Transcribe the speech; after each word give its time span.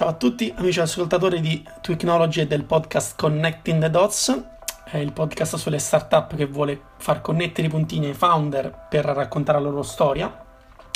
Ciao 0.00 0.08
a 0.08 0.14
tutti 0.14 0.50
amici 0.56 0.80
ascoltatori 0.80 1.42
di 1.42 1.62
Technology 1.82 2.40
e 2.40 2.46
del 2.46 2.64
podcast 2.64 3.18
Connecting 3.20 3.82
the 3.82 3.90
Dots, 3.90 4.44
è 4.84 4.96
il 4.96 5.12
podcast 5.12 5.56
sulle 5.56 5.78
startup 5.78 6.34
che 6.36 6.46
vuole 6.46 6.80
far 6.96 7.20
connettere 7.20 7.66
i 7.66 7.70
puntini 7.70 8.06
ai 8.06 8.14
founder 8.14 8.86
per 8.88 9.04
raccontare 9.04 9.60
la 9.60 9.68
loro 9.68 9.82
storia. 9.82 10.42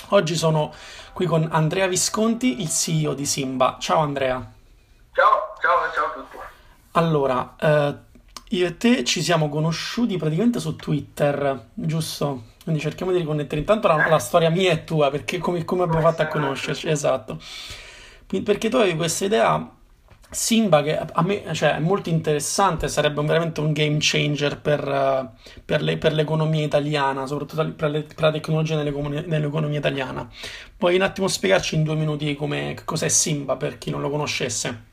Oggi 0.09 0.35
sono 0.36 0.72
qui 1.12 1.27
con 1.27 1.46
Andrea 1.53 1.86
Visconti, 1.86 2.62
il 2.62 2.71
CEO 2.71 3.12
di 3.12 3.27
Simba. 3.27 3.76
Ciao 3.79 3.98
Andrea. 3.98 4.36
Ciao, 5.12 5.54
ciao, 5.61 5.93
ciao 5.93 6.07
a 6.07 6.09
tutti. 6.14 6.36
Allora, 6.93 7.57
eh, 7.61 7.95
io 8.57 8.67
e 8.67 8.76
te 8.79 9.04
ci 9.04 9.23
siamo 9.23 9.50
conosciuti 9.50 10.17
praticamente 10.17 10.61
su 10.61 10.76
Twitter, 10.76 11.67
giusto? 11.75 12.45
Quindi 12.62 12.81
cerchiamo 12.81 13.12
di 13.12 13.18
riconnettere 13.18 13.61
intanto 13.61 13.86
la, 13.86 14.09
la 14.09 14.18
storia 14.18 14.48
mia 14.48 14.73
e 14.73 14.84
tua, 14.84 15.11
perché 15.11 15.36
come, 15.36 15.62
come 15.67 15.82
abbiamo 15.82 16.00
fatto 16.00 16.23
a 16.23 16.26
conoscerci, 16.26 16.89
esatto. 16.89 17.39
Perché 18.43 18.68
tu 18.68 18.76
avevi 18.76 18.96
questa 18.96 19.24
idea, 19.26 19.70
Simba, 20.30 20.82
che 20.82 20.98
a 20.98 21.22
me 21.22 21.54
cioè, 21.54 21.76
è 21.76 21.79
molto 21.79 22.08
interessante, 22.08 22.88
sarebbe 22.88 23.22
veramente 23.22 23.61
un 23.61 23.72
game 23.72 23.98
changer 24.00 24.61
per, 24.61 25.30
per, 25.64 25.82
le, 25.82 25.96
per 25.98 26.12
l'economia 26.12 26.64
italiana, 26.64 27.26
soprattutto 27.26 27.72
per, 27.75 27.90
le, 27.90 28.02
per 28.02 28.22
la 28.22 28.32
tecnologia 28.32 28.75
nell'economia 28.76 29.78
italiana. 29.78 30.28
Puoi 30.76 30.96
un 30.96 31.02
attimo 31.02 31.28
spiegarci 31.28 31.76
in 31.76 31.84
due 31.84 31.94
minuti 31.94 32.34
come, 32.34 32.75
cos'è 32.84 33.08
Simba 33.08 33.56
per 33.56 33.78
chi 33.78 33.91
non 33.91 34.00
lo 34.00 34.11
conoscesse? 34.11 34.92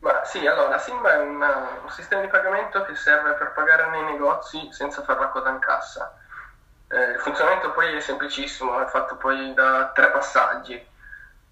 Ma 0.00 0.20
sì, 0.24 0.46
allora 0.46 0.78
Simba 0.78 1.14
è 1.14 1.18
un, 1.18 1.40
un 1.40 1.90
sistema 1.90 2.20
di 2.20 2.28
pagamento 2.28 2.84
che 2.84 2.94
serve 2.94 3.32
per 3.32 3.52
pagare 3.54 3.88
nei 3.90 4.12
negozi 4.12 4.68
senza 4.70 5.02
fare 5.02 5.20
la 5.20 5.28
coda 5.28 5.50
in 5.50 5.58
cassa. 5.58 6.14
Eh, 6.88 7.12
il 7.14 7.18
funzionamento 7.18 7.72
poi 7.72 7.96
è 7.96 8.00
semplicissimo, 8.00 8.80
è 8.80 8.86
fatto 8.86 9.16
poi 9.16 9.54
da 9.54 9.90
tre 9.94 10.10
passaggi. 10.10 10.94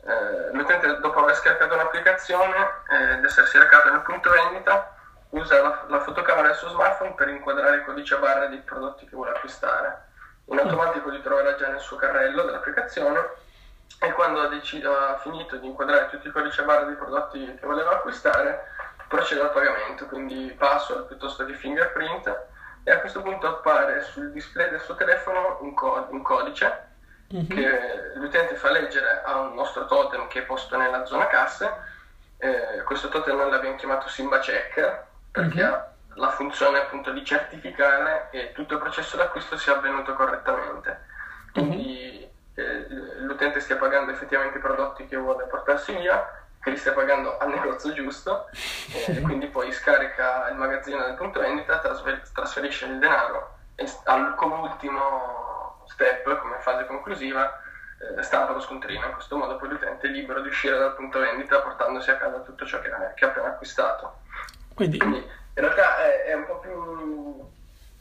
Eh, 0.06 0.52
l'utente 0.52 1.00
dopo 1.00 1.20
aver 1.20 1.34
scaricato 1.34 1.72
un'applicazione 1.72 2.82
eh, 2.90 3.12
ed 3.14 3.24
essersi 3.24 3.56
recato 3.56 3.90
nel 3.90 4.02
punto 4.02 4.28
vendita 4.28 4.94
usa 5.30 5.62
la, 5.62 5.84
la, 5.88 6.00
fotocamera 6.00 6.48
del 6.48 6.56
suo 6.56 6.68
smartphone 6.68 7.14
per 7.14 7.28
inquadrare 7.28 7.76
il 7.76 7.84
codice 7.84 8.14
a 8.14 8.18
barra 8.18 8.46
dei 8.46 8.58
prodotti 8.58 9.06
che 9.06 9.16
vuole 9.16 9.30
acquistare. 9.30 10.08
In 10.46 10.58
automatico 10.58 11.08
li 11.08 11.22
troverà 11.22 11.54
già 11.54 11.68
nel 11.68 11.80
suo 11.80 11.96
carrello 11.96 12.42
dell'applicazione 12.42 13.30
e 13.98 14.12
quando 14.12 14.42
ha, 14.42 14.48
deciso, 14.48 14.94
ha 14.94 15.16
finito 15.16 15.56
di 15.56 15.66
inquadrare 15.66 16.10
tutti 16.10 16.28
i 16.28 16.30
codici 16.30 16.60
a 16.60 16.64
barra 16.64 16.84
dei 16.84 16.96
prodotti 16.96 17.56
che 17.58 17.66
voleva 17.66 17.92
acquistare 17.92 18.72
procede 19.08 19.40
al 19.40 19.52
pagamento, 19.52 20.04
quindi 20.04 20.54
password 20.58 21.06
piuttosto 21.06 21.46
che 21.46 21.54
fingerprint 21.54 22.46
e 22.82 22.90
a 22.90 23.00
questo 23.00 23.22
punto 23.22 23.46
appare 23.46 24.02
sul 24.02 24.32
display 24.32 24.68
del 24.68 24.80
suo 24.80 24.96
telefono 24.96 25.58
un, 25.60 25.72
co- 25.72 26.08
un 26.10 26.20
codice 26.20 26.92
mm-hmm. 27.34 27.46
che 27.48 28.12
l'utente 28.14 28.54
fa 28.54 28.70
leggere 28.70 29.22
a 29.24 29.40
un 29.40 29.54
nostro 29.54 29.86
totem 29.86 30.28
che 30.28 30.40
è 30.40 30.44
posto 30.44 30.76
nella 30.76 31.04
zona 31.04 31.26
casse. 31.26 31.92
Eh, 32.38 32.82
questo 32.84 33.08
totem 33.08 33.36
noi 33.36 33.50
l'abbiamo 33.50 33.76
chiamato 33.76 34.08
Simba 34.08 34.38
Checker 34.38 35.06
perché 35.30 35.62
mm-hmm. 35.62 35.72
ha 35.72 35.92
la 36.16 36.30
funzione 36.30 36.78
appunto 36.78 37.10
di 37.10 37.24
certificare 37.24 38.28
che 38.30 38.52
tutto 38.52 38.74
il 38.74 38.80
processo 38.80 39.16
d'acquisto 39.16 39.56
sia 39.56 39.76
avvenuto 39.76 40.14
correttamente. 40.14 41.06
Quindi 41.52 42.28
mm-hmm. 42.58 42.70
eh, 42.70 43.20
l'utente 43.20 43.60
stia 43.60 43.76
pagando 43.76 44.12
effettivamente 44.12 44.58
i 44.58 44.60
prodotti 44.60 45.06
che 45.06 45.16
vuole 45.16 45.44
portarsi 45.44 45.94
via 45.94 46.42
che 46.60 46.70
li 46.70 46.76
stia 46.78 46.92
pagando 46.92 47.36
al 47.36 47.50
negozio 47.52 47.92
giusto 47.92 48.48
e 49.06 49.20
quindi 49.22 49.46
poi 49.48 49.70
scarica 49.72 50.48
il 50.48 50.56
magazzino 50.56 51.04
del 51.04 51.14
punto 51.14 51.40
vendita, 51.40 51.78
trasferisce 52.32 52.86
il 52.86 52.98
denaro 52.98 53.58
e 53.76 53.86
come 54.36 54.54
ultimo 54.54 55.43
step, 55.88 56.38
come 56.38 56.58
fase 56.60 56.86
conclusiva, 56.86 57.60
eh, 57.98 58.22
stampa 58.22 58.52
lo 58.52 58.60
scontrino. 58.60 59.06
In 59.06 59.12
questo 59.12 59.36
modo 59.36 59.56
poi 59.56 59.68
l'utente 59.68 60.06
è 60.06 60.10
libero 60.10 60.40
di 60.40 60.48
uscire 60.48 60.78
dal 60.78 60.94
punto 60.94 61.18
vendita 61.18 61.60
portandosi 61.60 62.10
a 62.10 62.16
casa 62.16 62.40
tutto 62.40 62.66
ciò 62.66 62.80
che, 62.80 62.90
che 63.14 63.24
ha 63.24 63.28
appena 63.28 63.48
acquistato. 63.48 64.20
Quindi... 64.74 64.98
quindi 64.98 65.18
in 65.18 65.62
realtà 65.62 65.98
è, 65.98 66.24
è, 66.24 66.32
un 66.34 66.46
po' 66.46 66.58
più 66.58 67.48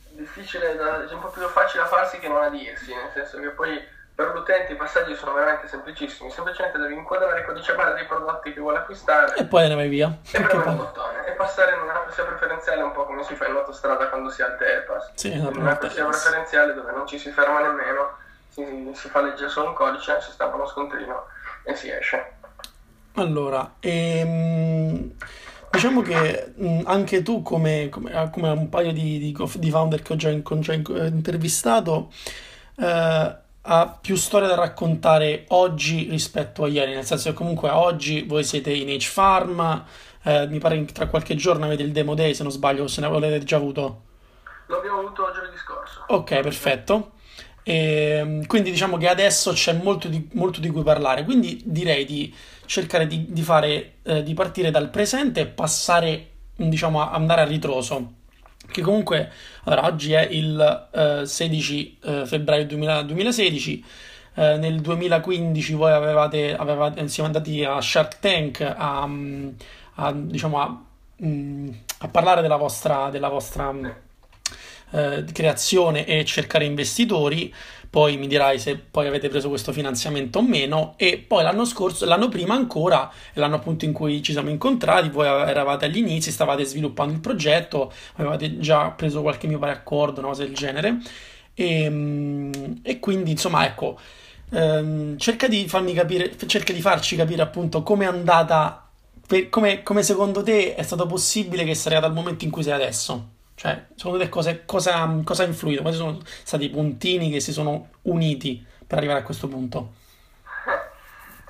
difficile, 0.10 0.76
da, 0.76 1.08
è 1.08 1.14
un 1.14 1.22
po' 1.22 1.30
più 1.30 1.48
facile 1.48 1.84
a 1.84 1.88
farsi 1.88 2.18
che 2.20 2.28
non 2.28 2.42
a 2.42 2.50
dirsi, 2.50 2.94
nel 2.94 3.12
senso 3.14 3.40
che 3.40 3.50
poi 3.50 3.80
per 4.16 4.32
l'utente 4.34 4.74
i 4.74 4.76
passaggi 4.76 5.16
sono 5.16 5.34
veramente 5.34 5.68
semplicissimi, 5.68 6.30
semplicemente 6.30 6.78
devi 6.78 6.94
inquadrare 6.94 7.40
il 7.40 7.46
codice 7.46 7.74
barra 7.74 7.94
dei 7.94 8.06
prodotti 8.06 8.54
che 8.54 8.60
vuole 8.60 8.78
acquistare 8.78 9.34
e 9.36 9.46
poi 9.46 9.74
vai 9.74 9.90
via. 9.90 10.16
E 10.32 10.40
premere 10.40 10.70
un 10.70 10.78
bottone 10.78 11.26
e 11.26 11.32
passare 11.32 11.74
in 11.74 11.82
una 11.82 11.94
corsia 11.94 12.24
preferenziale 12.24 12.84
un 12.84 12.92
po' 12.92 13.06
come 13.06 13.24
si 13.24 13.34
fa 13.34 13.48
in 13.48 13.56
autostrada 13.56 14.10
quando 14.10 14.30
si 14.30 14.44
ha 14.44 14.48
il 14.48 14.58
telepass. 14.58 15.12
Sì, 15.16 15.32
in 15.32 15.46
una 15.46 15.78
corsia 15.78 16.06
preferenziale 16.06 16.74
dove 16.76 16.92
non 16.92 17.08
ci 17.08 17.18
si 17.18 17.32
ferma 17.32 17.62
nemmeno, 17.62 18.18
si, 18.50 18.92
si 18.94 19.10
fa 19.10 19.22
leggere 19.22 19.50
solo 19.50 19.70
un 19.70 19.74
codice, 19.74 20.22
si 20.22 20.32
stampa 20.32 20.58
uno 20.58 20.68
scontrino 20.68 21.26
e 21.64 21.76
si 21.76 21.90
esce. 21.90 22.34
Allora, 23.16 23.74
ehm, 23.80 25.12
diciamo 25.72 26.02
che 26.02 26.54
mh, 26.56 26.82
anche 26.86 27.24
tu 27.24 27.42
come, 27.42 27.90
come, 27.90 28.30
come, 28.32 28.50
un 28.50 28.70
paio 28.70 28.92
di, 28.92 29.18
di, 29.18 29.36
di 29.56 29.72
founder 29.72 30.04
che 30.04 30.14
ho 30.14 30.16
già, 30.16 30.30
già 30.40 30.74
intervistato 30.74 32.12
eh, 32.78 33.42
ha 33.66 33.88
più 33.88 34.16
storie 34.16 34.48
da 34.48 34.56
raccontare 34.56 35.46
oggi 35.50 36.08
rispetto 36.10 36.64
a 36.64 36.68
ieri, 36.68 36.94
nel 36.94 37.06
senso 37.06 37.30
che 37.30 37.36
comunque 37.36 37.70
oggi 37.70 38.24
voi 38.24 38.44
siete 38.44 38.74
in 38.74 38.90
H-Farm, 38.90 39.86
eh, 40.24 40.48
mi 40.48 40.60
pare 40.60 40.84
che 40.84 40.92
tra 40.92 41.08
qualche 41.08 41.36
giorno 41.36 41.66
avete 41.66 41.84
il 41.84 41.92
demo 41.92 42.14
day, 42.14 42.34
se 42.34 42.44
non 42.44 42.52
sbaglio, 42.52 42.88
se 42.88 43.00
ne 43.02 43.08
avete 43.08 43.44
già 43.44 43.58
avuto. 43.58 44.02
L'abbiamo 44.68 45.00
avuto 45.00 45.32
giovedì 45.34 45.58
scorso. 45.58 46.04
Ok, 46.08 46.40
perfetto. 46.42 47.12
E, 47.64 48.18
ehm, 48.20 48.46
quindi 48.48 48.70
diciamo 48.72 48.98
che 48.98 49.08
adesso 49.08 49.54
c'è 49.54 49.74
molto 49.74 50.10
di, 50.10 50.30
molto 50.34 50.60
di 50.60 50.70
cui 50.70 50.84
parlare, 50.84 51.24
quindi 51.24 51.62
direi 51.64 52.04
di 52.04 52.34
cercare 52.66 53.08
di, 53.08 53.28
di 53.30 53.42
fare, 53.42 53.96
eh, 54.04 54.24
di 54.24 54.34
partire 54.34 54.72
dal 54.72 54.90
presente 54.90 55.40
e 55.42 55.46
passare, 55.46 56.30
diciamo, 56.56 57.10
andare 57.10 57.42
a 57.42 57.46
ritroso 57.46 58.22
che 58.74 58.82
comunque 58.82 59.32
allora, 59.64 59.86
oggi 59.86 60.14
è 60.14 60.28
il 60.30 60.90
eh, 60.92 61.26
16 61.26 62.00
eh, 62.04 62.26
febbraio 62.26 62.66
2000, 62.66 63.04
2016 63.04 63.86
eh, 64.36 64.58
nel 64.58 64.82
2015 64.82 65.74
voi 65.74 65.92
avevate, 65.92 66.56
avevate, 66.56 67.08
siamo 67.08 67.28
andati 67.28 67.64
a 67.64 67.80
Shark 67.80 68.20
Tank 68.20 68.62
a, 68.62 69.08
a, 69.96 70.12
diciamo 70.12 70.60
a, 70.60 70.82
mm, 71.24 71.70
a 72.00 72.08
parlare 72.08 72.42
della 72.42 72.56
vostra, 72.56 73.10
della 73.12 73.30
vostra 73.30 73.72
eh, 74.94 75.26
creazione 75.32 76.06
e 76.06 76.24
cercare 76.24 76.66
investitori 76.66 77.54
poi 77.94 78.18
mi 78.18 78.26
dirai 78.26 78.58
se 78.58 78.76
poi 78.76 79.06
avete 79.06 79.30
preso 79.30 79.50
questo 79.50 79.72
finanziamento 79.72 80.40
o 80.40 80.42
meno 80.42 80.96
e 80.98 81.20
poi 81.20 81.44
l'anno 81.44 81.64
scorso, 81.64 82.06
l'anno 82.06 82.28
prima 82.28 82.56
ancora, 82.56 83.08
l'anno 83.34 83.58
appunto 83.58 83.86
in 83.86 83.94
cui 83.94 84.24
ci 84.24 84.32
siamo 84.32 84.50
incontrati, 84.50 85.10
voi 85.10 85.28
eravate 85.28 85.86
agli 85.86 85.98
inizi, 85.98 86.32
stavate 86.32 86.64
sviluppando 86.64 87.14
il 87.14 87.20
progetto, 87.20 87.94
avevate 88.16 88.58
già 88.58 88.90
preso 88.90 89.22
qualche 89.22 89.46
mio 89.46 89.60
pare 89.60 89.74
accordo, 89.74 90.22
una 90.22 90.30
cosa 90.30 90.44
del 90.44 90.56
genere 90.56 90.98
e, 91.54 91.84
ehm, 91.84 92.80
e 92.82 93.00
quindi 93.00 93.30
insomma 93.30 93.64
ecco, 93.64 94.00
ehm, 94.50 95.16
cerca 95.20 95.48
di 95.48 95.68
farmi 95.68 95.94
capire, 95.94 96.36
cerca 96.48 96.74
di 96.74 96.82
farci 96.82 97.16
capire 97.16 97.44
appunto 97.44 97.84
come 97.84 98.06
è 98.06 98.08
andata, 98.08 98.90
come, 99.52 99.84
come 99.84 100.02
secondo 100.02 100.42
te 100.42 100.74
è 100.74 100.82
stato 100.82 101.06
possibile 101.06 101.64
che 101.64 101.76
sia 101.76 101.92
arrivato 101.92 102.08
al 102.08 102.18
momento 102.18 102.44
in 102.44 102.50
cui 102.50 102.64
sei 102.64 102.74
adesso. 102.74 103.33
Cioè, 103.64 103.86
secondo 103.96 104.18
te 104.18 104.28
cosa, 104.28 104.60
cosa, 104.66 105.22
cosa 105.24 105.44
ha 105.44 105.46
influito? 105.46 105.82
Quali 105.84 105.96
sono 105.96 106.20
stati 106.44 106.66
i 106.66 106.70
puntini 106.70 107.32
che 107.32 107.40
si 107.40 107.54
sono 107.54 107.92
uniti 108.02 108.62
per 108.86 108.98
arrivare 108.98 109.22
a 109.22 109.24
questo 109.24 109.48
punto? 109.48 109.94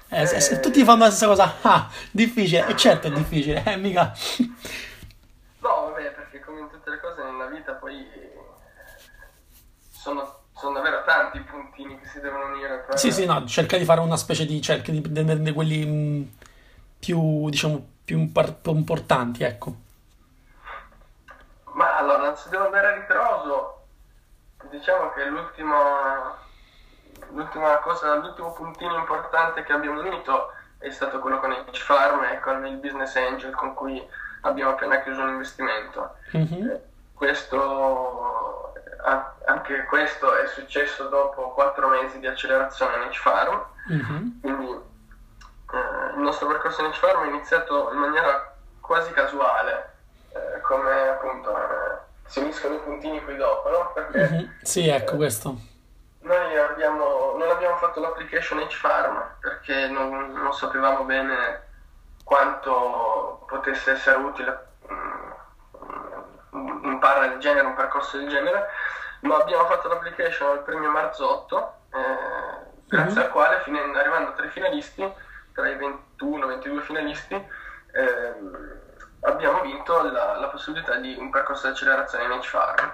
Eh, 0.09 0.27
se, 0.27 0.39
se 0.39 0.59
tutti 0.59 0.83
fanno 0.83 1.05
la 1.05 1.09
stessa 1.09 1.25
cosa, 1.25 1.55
ah, 1.61 1.89
difficile, 2.11 2.67
e 2.67 2.77
certo 2.77 3.07
è 3.07 3.11
difficile, 3.11 3.63
eh, 3.65 3.77
mica... 3.77 4.13
No, 5.61 5.89
vabbè, 5.89 6.11
perché 6.11 6.39
come 6.41 6.59
in 6.59 6.69
tutte 6.69 6.91
le 6.91 6.99
cose 6.99 7.23
nella 7.23 7.47
vita 7.47 7.71
poi 7.73 8.05
sono, 9.89 10.41
sono 10.55 10.73
davvero 10.73 11.01
tanti 11.03 11.37
i 11.37 11.41
puntini 11.41 11.99
che 11.99 12.07
si 12.09 12.19
devono 12.19 12.53
unire. 12.53 12.83
Per... 12.85 12.99
Sì, 12.99 13.11
sì, 13.11 13.25
no, 13.25 13.43
cerca 13.47 13.75
di 13.75 13.85
fare 13.85 14.01
una 14.01 14.17
specie 14.17 14.45
di, 14.45 14.61
cerca 14.61 14.91
di 14.91 15.01
prendere 15.01 15.51
quelli 15.51 15.83
mh, 15.83 16.31
più, 16.99 17.49
diciamo, 17.49 17.83
più 18.05 18.19
importanti, 18.19 19.41
ecco. 19.41 19.77
Se 22.35 22.49
devo 22.49 22.65
andare 22.65 22.87
a 22.87 22.95
ritroso, 22.95 23.81
diciamo 24.69 25.11
che 25.11 25.25
l'ultima, 25.25 26.35
l'ultima 27.29 27.77
cosa, 27.77 28.15
l'ultimo 28.15 28.53
puntino 28.53 28.97
importante 28.97 29.63
che 29.63 29.73
abbiamo 29.73 29.99
unito 30.01 30.51
è 30.79 30.89
stato 30.89 31.19
quello 31.19 31.39
con 31.39 31.51
il 31.51 31.77
Farm 31.77 32.23
e 32.23 32.39
con 32.39 32.65
il 32.65 32.77
Business 32.77 33.15
Angel 33.15 33.53
con 33.53 33.73
cui 33.73 34.05
abbiamo 34.41 34.71
appena 34.71 35.01
chiuso 35.01 35.21
un 35.21 35.29
investimento. 35.29 36.15
Mm-hmm. 36.35 36.75
Questo, 37.13 38.73
anche 39.45 39.85
questo 39.85 40.35
è 40.35 40.47
successo 40.47 41.07
dopo 41.07 41.51
quattro 41.51 41.87
mesi 41.87 42.19
di 42.19 42.27
accelerazione 42.27 42.95
in 42.95 43.09
H-Farm, 43.09 43.65
mm-hmm. 43.91 44.27
quindi 44.41 44.71
eh, 44.71 46.15
il 46.15 46.19
nostro 46.19 46.47
percorso 46.47 46.81
in 46.81 46.91
H-Farm 46.91 47.23
è 47.23 47.27
iniziato 47.27 47.91
in 47.93 47.99
maniera 47.99 48.53
quasi 48.81 49.11
casuale 49.13 49.91
eh, 50.33 50.61
come 50.61 51.09
appunto 51.09 51.55
eh, 51.55 51.92
si 52.25 52.39
uniscono 52.39 52.75
i 52.75 52.79
puntini 52.79 53.23
qui 53.23 53.35
dopo, 53.35 53.69
no? 53.69 53.91
Perché, 53.93 54.29
mm-hmm. 54.29 54.49
Sì, 54.61 54.87
ecco 54.87 55.15
questo. 55.15 55.55
Noi 56.19 56.57
abbiamo, 56.57 57.35
non 57.37 57.49
abbiamo 57.49 57.75
fatto 57.77 57.99
l'application 57.99 58.59
H-Farm 58.59 59.35
perché 59.39 59.87
non, 59.87 60.31
non 60.31 60.53
sapevamo 60.53 61.03
bene 61.03 61.61
quanto 62.23 63.43
potesse 63.47 63.91
essere 63.91 64.17
utile 64.17 64.67
mm, 64.91 65.31
un 66.83 66.99
par 66.99 67.27
del 67.27 67.39
genere, 67.39 67.67
un 67.67 67.75
percorso 67.75 68.17
del 68.17 68.29
genere, 68.29 68.67
ma 69.21 69.37
abbiamo 69.37 69.65
fatto 69.65 69.87
l'application 69.87 70.49
al 70.49 70.63
premio 70.63 70.89
Marzotto, 70.89 71.79
eh, 71.91 72.85
grazie 72.87 73.11
mm-hmm. 73.11 73.25
al 73.25 73.29
quale, 73.31 73.61
finendo, 73.61 73.99
arrivando 73.99 74.33
tra 74.33 74.45
i 74.45 74.49
finalisti, 74.49 75.11
tra 75.53 75.69
i 75.69 75.75
21-22 75.75 76.79
finalisti, 76.81 77.35
eh, 77.35 78.33
abbiamo 79.23 79.61
vinto 79.61 80.01
la, 80.11 80.37
la, 80.37 80.47
possibilità 80.47 80.95
di 80.95 81.15
un 81.17 81.29
percorso 81.29 81.67
di 81.67 81.73
accelerazione 81.73 82.25
in 82.25 82.31
H-Farm. 82.31 82.91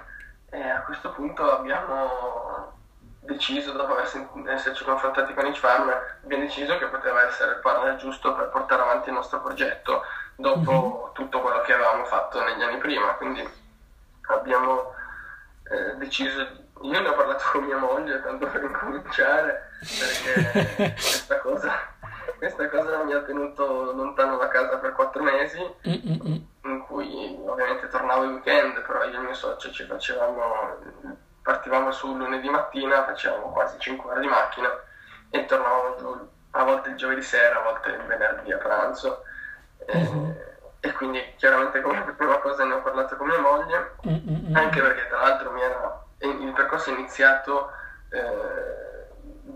E 0.50 0.68
a 0.68 0.80
questo 0.82 1.10
punto 1.10 1.50
abbiamo 1.50 2.78
deciso, 3.20 3.72
dopo 3.72 3.96
esserci 4.00 4.84
confrontati 4.84 5.34
con 5.34 5.46
H-Farm, 5.46 5.92
abbiamo 6.24 6.44
deciso 6.44 6.76
che 6.78 6.86
poteva 6.86 7.26
essere 7.26 7.52
il 7.52 7.60
partner 7.60 7.96
giusto 7.96 8.34
per 8.34 8.48
portare 8.48 8.82
avanti 8.82 9.08
il 9.08 9.14
nostro 9.14 9.40
progetto 9.40 10.02
dopo 10.36 10.72
mm-hmm. 10.72 11.14
tutto 11.14 11.40
quello 11.40 11.60
che 11.62 11.74
avevamo 11.74 12.04
fatto 12.04 12.42
negli 12.42 12.62
anni 12.62 12.78
prima. 12.78 13.14
Quindi 13.14 13.48
abbiamo 14.28 14.94
eh, 15.70 15.96
deciso, 15.96 16.40
io 16.82 17.00
ne 17.00 17.08
ho 17.08 17.14
parlato 17.14 17.44
con 17.52 17.64
mia 17.64 17.76
moglie 17.76 18.22
tanto 18.22 18.46
per 18.46 18.62
incominciare, 18.62 19.70
perché 19.78 20.92
questa 20.94 21.38
cosa, 21.38 21.72
questa 22.38 22.68
cosa 22.68 23.02
mi 23.04 23.12
ha 23.12 23.22
tenuto 23.22 23.92
lontano 23.92 24.36
da 24.36 24.48
casa 24.48 24.78
per 24.78 24.92
quattro 24.92 25.22
mesi, 25.22 25.58
Mm-mm. 25.86 26.46
in 26.64 26.84
cui 26.86 27.38
ovviamente 27.46 27.88
tornavo 27.88 28.24
il 28.24 28.32
weekend, 28.32 28.80
però 28.82 29.04
io 29.04 29.12
e 29.12 29.16
il 29.16 29.20
mio 29.20 29.34
socio 29.34 29.70
ci 29.70 29.84
facevamo, 29.84 30.76
partivamo 31.42 31.90
su 31.92 32.16
lunedì 32.16 32.48
mattina, 32.48 33.04
facevamo 33.04 33.52
quasi 33.52 33.78
5 33.78 34.10
ore 34.10 34.20
di 34.20 34.26
macchina 34.26 34.68
e 35.30 35.44
tornavamo 35.44 35.96
giù 35.98 36.28
a 36.52 36.64
volte 36.64 36.90
il 36.90 36.96
giovedì 36.96 37.22
sera, 37.22 37.60
a 37.60 37.62
volte 37.62 37.90
il 37.90 38.02
venerdì 38.06 38.52
a 38.52 38.58
pranzo. 38.58 39.22
Mm-hmm. 39.94 40.30
E, 40.30 40.50
e 40.80 40.92
quindi 40.92 41.20
chiaramente 41.36 41.80
come 41.80 42.00
prima 42.16 42.38
cosa 42.38 42.64
ne 42.64 42.74
ho 42.74 42.82
parlato 42.82 43.16
con 43.16 43.28
mia 43.28 43.40
moglie, 43.40 43.94
Mm-mm. 44.06 44.54
anche 44.54 44.80
perché 44.80 45.06
tra 45.08 45.20
l'altro 45.20 45.56
era, 45.56 46.04
il 46.18 46.52
percorso 46.54 46.90
è 46.90 46.94
iniziato 46.94 47.70
eh, 48.10 48.79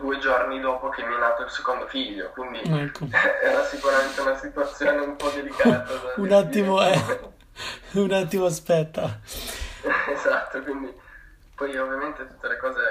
due 0.05 0.19
giorni 0.19 0.61
dopo 0.61 0.91
che 0.91 1.03
mi 1.03 1.15
è 1.15 1.19
nato 1.19 1.43
il 1.43 1.51
secondo 1.51 1.87
figlio, 1.87 2.31
quindi 2.35 2.61
ecco. 2.63 3.07
era 3.43 3.65
sicuramente 3.65 4.21
una 4.21 4.37
situazione 4.37 5.01
un 5.01 5.17
po' 5.17 5.31
delicata. 5.31 5.93
un 6.17 6.31
attimo, 6.31 6.87
eh. 6.87 7.21
un 7.93 8.13
attimo 8.13 8.45
aspetta. 8.45 9.19
esatto, 10.13 10.63
quindi 10.63 10.93
poi 11.57 11.77
ovviamente 11.79 12.27
tutte 12.27 12.49
le 12.49 12.57
cose 12.59 12.83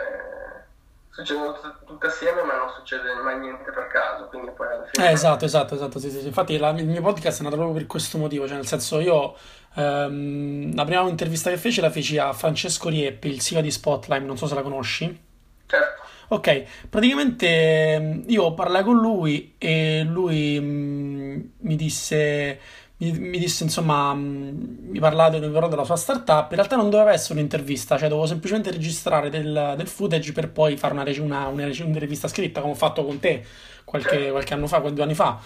succedono 1.09 1.55
tutte 1.85 2.07
assieme 2.07 2.41
ma 2.41 2.57
non 2.57 2.69
succede 2.75 3.13
mai 3.23 3.37
niente 3.37 3.71
per 3.71 3.85
caso 3.85 4.25
quindi 4.29 4.49
poi 4.49 4.65
alla 4.65 4.85
fine 4.91 5.09
eh, 5.09 5.11
esatto 5.11 5.45
esatto 5.45 5.75
esatto 5.75 5.99
sì, 5.99 6.09
sì, 6.09 6.21
sì. 6.21 6.25
infatti 6.25 6.57
la, 6.57 6.69
il 6.69 6.87
mio 6.87 7.01
podcast 7.01 7.41
è 7.41 7.43
nato 7.43 7.55
proprio 7.55 7.77
per 7.77 7.85
questo 7.85 8.17
motivo 8.17 8.47
cioè 8.47 8.55
nel 8.55 8.65
senso 8.65 8.99
io 8.99 9.35
ehm, 9.75 10.73
la 10.73 10.85
prima 10.85 11.01
intervista 11.01 11.51
che 11.51 11.57
feci 11.57 11.81
la 11.81 11.91
feci 11.91 12.17
a 12.17 12.33
Francesco 12.33 12.89
Rieppi 12.89 13.27
il 13.27 13.41
CEO 13.41 13.61
di 13.61 13.69
Spotlight 13.69 14.23
non 14.23 14.37
so 14.37 14.47
se 14.47 14.55
la 14.55 14.63
conosci 14.63 15.25
certo 15.67 16.02
ok 16.29 16.63
praticamente 16.89 17.93
ehm, 17.93 18.23
io 18.27 18.53
parlai 18.53 18.83
con 18.83 18.95
lui 18.95 19.55
e 19.57 20.03
lui 20.03 20.59
mh, 20.59 20.65
mm, 20.65 21.41
mi 21.59 21.75
disse 21.75 22.59
mi, 22.97 23.11
mi 23.11 23.39
disse 23.39 23.63
insomma, 23.63 24.13
mm, 24.13 24.89
mi 24.89 24.99
parlava 24.99 25.37
della 25.37 25.83
sua 25.83 25.95
startup, 25.95 26.49
in 26.51 26.55
realtà 26.57 26.75
non 26.75 26.89
doveva 26.89 27.11
essere 27.11 27.33
un'intervista, 27.33 27.97
cioè 27.97 28.07
dovevo 28.07 28.27
semplicemente 28.27 28.71
registrare 28.71 29.29
del, 29.29 29.73
del 29.75 29.87
footage 29.87 30.31
per 30.31 30.51
poi 30.51 30.77
fare 30.77 30.93
una, 30.93 31.03
una, 31.47 31.47
una, 31.47 31.99
rivista 31.99 32.27
scritta, 32.27 32.61
come 32.61 32.73
ho 32.73 32.75
fatto 32.75 33.03
con 33.03 33.19
te 33.19 33.43
qualche, 33.83 34.29
qualche 34.31 34.53
anno 34.53 34.67
fa, 34.67 34.79
due 34.79 35.03
anni 35.03 35.15
fa. 35.15 35.39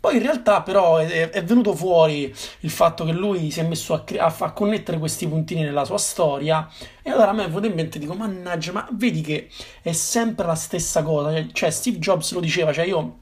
Poi 0.00 0.16
in 0.16 0.22
realtà 0.22 0.62
però 0.62 0.98
è, 0.98 1.30
è, 1.30 1.44
venuto 1.44 1.74
fuori 1.74 2.32
il 2.60 2.70
fatto 2.70 3.04
che 3.04 3.12
lui 3.12 3.50
si 3.50 3.60
è 3.60 3.64
messo 3.64 3.94
a, 3.94 4.04
a, 4.18 4.34
a, 4.38 4.52
connettere 4.52 4.98
questi 4.98 5.26
puntini 5.26 5.62
nella 5.62 5.84
sua 5.84 5.98
storia 5.98 6.68
e 7.02 7.10
allora 7.10 7.30
a 7.30 7.32
me 7.32 7.44
è 7.44 7.48
venuto 7.48 7.66
in 7.66 7.74
mente, 7.74 7.98
dico, 7.98 8.14
mannaggia, 8.14 8.72
ma 8.72 8.88
vedi 8.92 9.20
che 9.22 9.48
è 9.82 9.92
sempre 9.92 10.46
la 10.46 10.54
stessa 10.54 11.02
cosa, 11.02 11.46
cioè 11.52 11.70
Steve 11.70 11.98
Jobs 11.98 12.32
lo 12.32 12.40
diceva, 12.40 12.72
cioè 12.72 12.84
io 12.84 13.18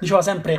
diceva 0.00 0.22
sempre 0.22 0.58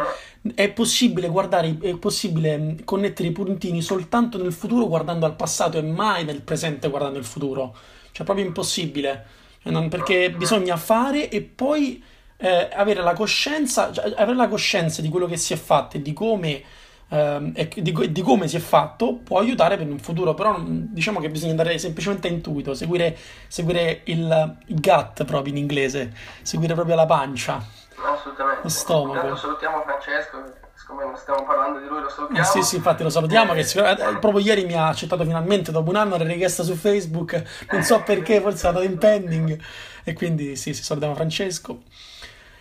è 0.56 0.70
possibile 0.70 1.28
guardare, 1.28 1.78
è 1.82 1.96
possibile 1.98 2.78
connettere 2.84 3.30
i 3.30 3.32
puntini 3.32 3.82
soltanto 3.82 4.42
nel 4.42 4.54
futuro 4.54 4.88
guardando 4.88 5.26
al 5.26 5.36
passato 5.36 5.78
e 5.78 5.82
mai 5.82 6.24
nel 6.26 6.42
presente 6.42 6.90
guardando 6.90 7.18
il 7.18 7.26
futuro. 7.26 7.76
Cioè, 8.12 8.26
proprio 8.26 8.46
impossibile. 8.46 9.26
Cioè, 9.62 9.88
perché 9.90 10.32
bisogna 10.32 10.78
fare 10.78 11.30
e 11.30 11.42
poi 11.42 12.04
eh, 12.38 12.70
avere 12.72 13.02
la 13.02 13.14
coscienza, 13.14 13.92
cioè, 13.92 14.14
avere 14.16 14.36
la 14.36 14.48
coscienza 14.48 15.02
di 15.02 15.10
quello 15.10 15.26
che 15.26 15.38
si 15.38 15.54
è 15.54 15.58
fatto 15.58 15.98
e 15.98 16.02
di 16.02 16.14
come. 16.14 16.64
Uh, 17.10 17.54
e 17.54 17.70
di, 17.74 18.12
di, 18.12 18.22
come 18.22 18.50
si 18.50 18.58
è 18.58 18.60
fatto 18.60 19.14
può 19.14 19.40
aiutare 19.40 19.78
per 19.78 19.88
un 19.88 19.98
futuro, 19.98 20.34
però 20.34 20.58
diciamo 20.60 21.22
che 21.22 21.30
bisogna 21.30 21.52
andare 21.52 21.78
semplicemente 21.78 22.28
a 22.28 22.32
intuito, 22.32 22.74
seguire, 22.74 23.16
seguire 23.48 24.02
il, 24.08 24.58
il 24.66 24.82
gut 24.82 25.24
proprio 25.24 25.54
in 25.54 25.58
inglese, 25.58 26.12
seguire 26.42 26.74
proprio 26.74 26.96
la 26.96 27.06
pancia. 27.06 27.64
Assolutamente. 27.96 28.60
Lo 28.62 28.68
stomaco. 28.68 29.14
Intanto 29.14 29.36
salutiamo 29.38 29.84
Francesco, 29.84 30.44
siccome 30.88 31.04
non 31.04 31.18
stiamo 31.18 31.44
parlando 31.44 31.80
di 31.80 31.88
lui, 31.88 32.02
lo 32.02 32.08
salutiamo. 32.08 32.48
sì, 32.48 32.62
sì, 32.64 32.78
infatti 32.78 33.04
lo 33.04 33.10
salutiamo, 33.10 33.54
eh, 33.54 33.64
che 33.64 33.80
eh, 33.80 34.18
proprio 34.20 34.40
ieri 34.40 34.64
mi 34.64 34.74
ha 34.74 34.88
accettato 34.88 35.24
finalmente, 35.26 35.74
dopo 35.74 35.90
un 35.90 35.98
anno, 35.98 36.18
la 36.18 36.24
richiesta 36.24 36.64
su 36.64 36.76
Facebook, 36.76 37.66
non 37.72 37.84
so 37.84 38.02
perché, 38.04 38.40
forse 38.42 38.66
è 38.66 38.70
andato 38.70 38.86
in 38.86 38.98
pending, 38.98 39.60
e 40.06 40.14
quindi 40.14 40.56
sì, 40.56 40.74
sì, 40.74 40.82
salutiamo 40.84 41.14
Francesco. 41.14 41.82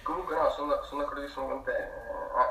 Comunque 0.02 0.34
no, 0.34 0.50
sono, 0.50 0.82
sono 0.82 1.02
d'accordissimo 1.02 1.46
con 1.46 1.62
te, 1.62 1.70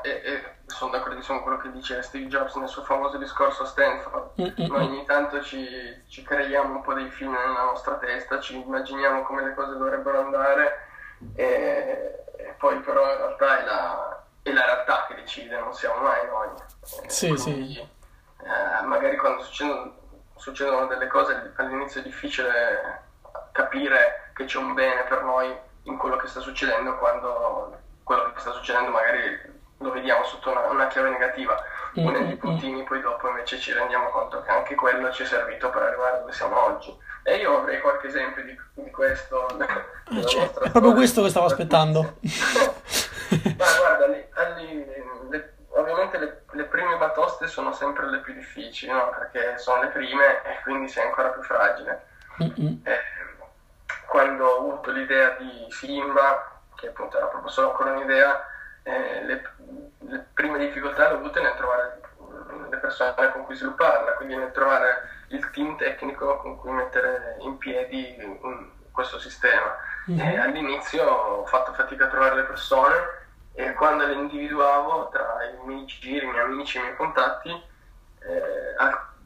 eh, 0.02 0.08
e, 0.08 0.32
e, 0.32 0.42
sono 0.64 0.92
d'accordissimo 0.92 1.42
con 1.42 1.46
quello 1.46 1.58
che 1.58 1.72
dice 1.72 2.02
Steve 2.02 2.26
Jobs 2.26 2.54
nel 2.54 2.68
suo 2.68 2.82
famoso 2.82 3.18
discorso 3.18 3.64
a 3.64 3.66
Stanford. 3.66 4.30
Mm-mm. 4.40 4.68
Noi 4.68 4.82
ogni 4.82 5.04
tanto 5.04 5.42
ci, 5.42 5.68
ci 6.08 6.22
creiamo 6.22 6.76
un 6.76 6.80
po' 6.80 6.94
dei 6.94 7.10
film 7.10 7.32
nella 7.32 7.64
nostra 7.64 7.96
testa, 7.96 8.40
ci 8.40 8.58
immaginiamo 8.58 9.24
come 9.24 9.44
le 9.44 9.54
cose 9.54 9.76
dovrebbero 9.76 10.20
andare, 10.20 10.86
e 11.34 12.24
poi 12.56 12.80
però 12.80 13.02
in 13.12 13.18
realtà 13.18 13.60
è 13.60 13.64
la, 13.64 14.15
è 14.46 14.52
la 14.52 14.64
realtà 14.64 15.06
che 15.08 15.16
decide, 15.16 15.58
non 15.58 15.74
siamo 15.74 16.00
mai 16.02 16.24
noi. 16.26 16.48
Eh, 17.02 17.10
sì, 17.10 17.34
quindi, 17.34 17.74
sì. 17.74 17.80
Eh, 17.80 18.84
magari 18.84 19.16
quando 19.16 19.42
succedono, 19.42 19.94
succedono 20.36 20.86
delle 20.86 21.08
cose 21.08 21.52
all'inizio 21.56 22.00
è 22.00 22.04
difficile 22.04 23.02
capire 23.50 24.30
che 24.34 24.44
c'è 24.44 24.58
un 24.58 24.74
bene 24.74 25.02
per 25.04 25.24
noi 25.24 25.52
in 25.84 25.96
quello 25.96 26.16
che 26.16 26.28
sta 26.28 26.40
succedendo 26.40 26.96
quando 26.98 27.80
quello 28.04 28.32
che 28.32 28.40
sta 28.40 28.52
succedendo 28.52 28.90
magari 28.90 29.54
lo 29.78 29.90
vediamo 29.90 30.24
sotto 30.24 30.50
una, 30.50 30.68
una 30.68 30.86
chiave 30.88 31.10
negativa 31.10 31.60
mm-hmm. 31.98 32.08
unendo 32.08 32.32
i 32.32 32.36
puntini 32.36 32.82
poi 32.84 33.00
dopo 33.00 33.28
invece 33.28 33.58
ci 33.58 33.72
rendiamo 33.72 34.10
conto 34.10 34.42
che 34.42 34.50
anche 34.50 34.74
quello 34.74 35.10
ci 35.10 35.22
è 35.22 35.26
servito 35.26 35.70
per 35.70 35.82
arrivare 35.82 36.20
dove 36.20 36.32
siamo 36.32 36.62
oggi 36.64 36.96
e 37.26 37.38
io 37.38 37.58
avrei 37.58 37.80
qualche 37.80 38.06
esempio 38.06 38.44
di, 38.44 38.56
di 38.74 38.90
questo. 38.90 39.46
Ah, 40.08 40.22
cioè, 40.22 40.48
è 40.48 40.70
proprio 40.70 40.92
questo 40.92 41.24
che 41.24 41.30
stavo 41.30 41.46
aspettando. 41.46 42.00
Ma 42.22 43.66
guarda, 43.76 44.06
lì, 44.06 44.24
lì, 44.54 44.86
le, 45.30 45.54
ovviamente 45.70 46.16
le, 46.18 46.42
le, 46.52 46.62
prime 46.66 46.96
batoste 46.96 47.48
sono 47.48 47.72
sempre 47.72 48.08
le 48.08 48.20
più 48.20 48.32
difficili, 48.32 48.92
no? 48.92 49.08
perché 49.08 49.58
sono 49.58 49.82
le 49.82 49.88
prime 49.88 50.42
e 50.44 50.60
quindi 50.62 50.88
sei 50.88 51.06
ancora 51.06 51.30
più 51.30 51.42
fragile. 51.42 52.06
Eh, 52.38 53.00
quando 54.06 54.46
ho 54.46 54.58
avuto 54.58 54.92
l'idea 54.92 55.30
di 55.40 55.66
Simba, 55.70 56.60
che 56.76 56.86
appunto 56.86 57.16
era 57.16 57.26
proprio 57.26 57.50
solo 57.50 57.70
ancora 57.70 57.90
un'idea, 57.90 58.46
eh, 58.84 59.24
le, 59.24 59.50
le 60.08 60.24
prime 60.34 60.58
difficoltà 60.58 61.08
le 61.08 61.14
ho 61.14 61.16
avute 61.16 61.40
nel 61.40 61.56
trovare 61.56 62.00
le 62.68 62.76
persone 62.78 63.14
con 63.32 63.44
cui 63.44 63.54
svilupparla, 63.54 64.12
quindi 64.12 64.36
nel 64.36 64.52
trovare 64.52 65.08
il 65.28 65.50
team 65.50 65.76
tecnico 65.76 66.38
con 66.38 66.56
cui 66.58 66.70
mettere 66.70 67.36
in 67.40 67.58
piedi 67.58 68.16
un, 68.42 68.70
questo 68.92 69.18
sistema. 69.18 69.76
Mm-hmm. 70.08 70.40
all'inizio 70.40 71.04
ho 71.04 71.46
fatto 71.46 71.72
fatica 71.72 72.04
a 72.04 72.08
trovare 72.08 72.36
le 72.36 72.44
persone 72.44 72.94
e 73.54 73.72
quando 73.72 74.06
le 74.06 74.12
individuavo 74.12 75.08
tra 75.08 75.38
i 75.42 75.66
miei 75.66 75.84
giri, 75.84 76.24
i 76.24 76.30
miei 76.30 76.44
amici, 76.44 76.78
i 76.78 76.80
miei 76.80 76.94
contatti, 76.94 77.50
eh, 77.50 78.74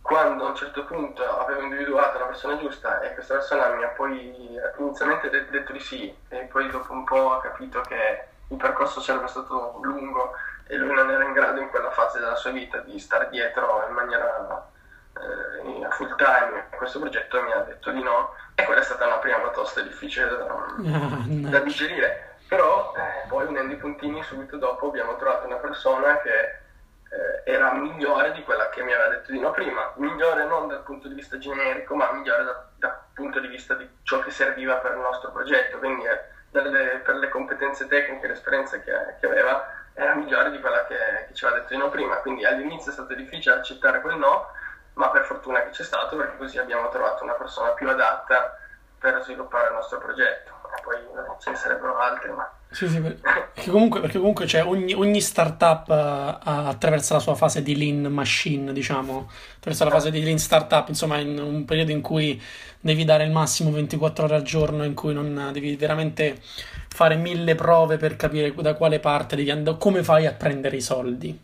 quando 0.00 0.46
a 0.46 0.48
un 0.48 0.56
certo 0.56 0.84
punto 0.84 1.22
avevo 1.38 1.62
individuato 1.62 2.18
la 2.18 2.24
persona 2.24 2.58
giusta 2.58 3.00
e 3.00 3.14
questa 3.14 3.34
persona 3.34 3.68
mi 3.74 3.84
ha 3.84 3.88
poi 3.88 4.58
inizialmente 4.78 5.30
detto 5.30 5.72
di 5.72 5.80
sì 5.80 6.14
e 6.28 6.48
poi 6.50 6.68
dopo 6.70 6.92
un 6.92 7.04
po' 7.04 7.32
ha 7.32 7.40
capito 7.40 7.80
che 7.82 8.24
il 8.48 8.56
percorso 8.56 9.00
sarebbe 9.00 9.28
stato 9.28 9.78
lungo 9.82 10.32
e 10.70 10.76
lui 10.76 10.94
non 10.94 11.10
era 11.10 11.24
in 11.24 11.32
grado 11.32 11.60
in 11.60 11.68
quella 11.68 11.90
fase 11.90 12.20
della 12.20 12.36
sua 12.36 12.52
vita 12.52 12.78
di 12.78 12.96
stare 13.00 13.28
dietro 13.28 13.84
in 13.88 13.92
maniera 13.92 14.68
eh, 15.16 15.84
a 15.84 15.90
full 15.90 16.14
time 16.14 16.66
a 16.70 16.76
questo 16.76 17.00
progetto 17.00 17.38
e 17.38 17.42
mi 17.42 17.52
ha 17.52 17.58
detto 17.58 17.90
di 17.90 18.00
no. 18.00 18.34
E 18.54 18.64
quella 18.64 18.80
è 18.80 18.84
stata 18.84 19.04
una 19.06 19.18
prima 19.18 19.38
batosta 19.38 19.80
difficile 19.80 20.28
da, 20.28 20.44
oh, 20.44 20.74
da 20.78 21.58
digerire. 21.58 22.36
Però 22.46 22.94
eh, 22.96 23.26
poi 23.26 23.46
unendo 23.46 23.72
i 23.72 23.78
puntini 23.78 24.22
subito 24.22 24.58
dopo 24.58 24.86
abbiamo 24.86 25.16
trovato 25.16 25.46
una 25.46 25.56
persona 25.56 26.18
che 26.20 26.30
eh, 26.38 27.42
era 27.44 27.72
migliore 27.72 28.30
di 28.32 28.44
quella 28.44 28.68
che 28.68 28.84
mi 28.84 28.92
aveva 28.92 29.08
detto 29.08 29.32
di 29.32 29.40
no 29.40 29.50
prima. 29.50 29.92
Migliore 29.96 30.44
non 30.44 30.68
dal 30.68 30.84
punto 30.84 31.08
di 31.08 31.14
vista 31.14 31.36
generico 31.36 31.96
ma 31.96 32.12
migliore 32.12 32.44
da, 32.44 32.64
dal 32.76 32.98
punto 33.12 33.40
di 33.40 33.48
vista 33.48 33.74
di 33.74 33.88
ciò 34.04 34.20
che 34.20 34.30
serviva 34.30 34.76
per 34.76 34.92
il 34.92 34.98
nostro 34.98 35.32
progetto. 35.32 35.78
Quindi 35.78 36.04
dalle, 36.50 37.00
per 37.04 37.16
le 37.16 37.28
competenze 37.28 37.88
tecniche 37.88 38.28
l'esperienza 38.28 38.78
che, 38.78 38.92
che 39.18 39.26
aveva 39.26 39.79
era 39.94 40.14
migliore 40.14 40.50
di 40.50 40.60
quella 40.60 40.84
che, 40.86 40.96
che 41.28 41.34
ci 41.34 41.44
aveva 41.44 41.60
detto 41.60 41.74
di 41.74 41.80
no 41.80 41.88
prima. 41.90 42.16
Quindi 42.16 42.44
all'inizio 42.44 42.90
è 42.90 42.94
stato 42.94 43.14
difficile 43.14 43.56
accettare 43.56 44.00
quel 44.00 44.16
no, 44.16 44.48
ma 44.94 45.10
per 45.10 45.24
fortuna 45.24 45.62
che 45.62 45.70
c'è 45.70 45.82
stato 45.82 46.16
perché 46.16 46.36
così 46.36 46.58
abbiamo 46.58 46.88
trovato 46.88 47.24
una 47.24 47.34
persona 47.34 47.70
più 47.70 47.88
adatta 47.88 48.56
per 48.98 49.22
sviluppare 49.22 49.68
il 49.68 49.74
nostro 49.74 49.98
progetto. 49.98 50.52
E 50.76 50.80
poi 50.82 51.08
ce 51.38 51.50
ne 51.50 51.56
sarebbero 51.56 51.98
altre, 51.98 52.30
ma... 52.30 52.50
Sì, 52.72 52.88
sì, 52.88 53.00
perché 53.00 53.68
comunque, 53.70 54.00
perché 54.00 54.18
comunque 54.18 54.46
cioè, 54.46 54.64
ogni, 54.64 54.94
ogni 54.94 55.20
startup 55.20 55.88
uh, 55.88 56.68
attraversa 56.68 57.14
la 57.14 57.20
sua 57.20 57.34
fase 57.34 57.62
di 57.62 57.76
lean 57.76 58.02
machine, 58.12 58.72
diciamo, 58.72 59.28
attraversa 59.56 59.84
la 59.84 59.90
fase 59.90 60.10
di 60.12 60.22
lean 60.22 60.38
startup, 60.38 60.88
insomma, 60.88 61.18
in 61.18 61.36
un 61.38 61.64
periodo 61.64 61.90
in 61.90 62.00
cui 62.00 62.40
devi 62.78 63.04
dare 63.04 63.24
il 63.24 63.32
massimo 63.32 63.72
24 63.72 64.24
ore 64.24 64.36
al 64.36 64.42
giorno, 64.42 64.84
in 64.84 64.94
cui 64.94 65.12
non 65.12 65.50
devi 65.52 65.74
veramente 65.74 66.40
fare 66.88 67.16
mille 67.16 67.56
prove 67.56 67.96
per 67.96 68.14
capire 68.14 68.54
da 68.54 68.74
quale 68.74 69.00
parte 69.00 69.34
devi 69.34 69.50
andare, 69.50 69.76
come 69.76 70.04
fai 70.04 70.26
a 70.26 70.32
prendere 70.32 70.76
i 70.76 70.80
soldi. 70.80 71.38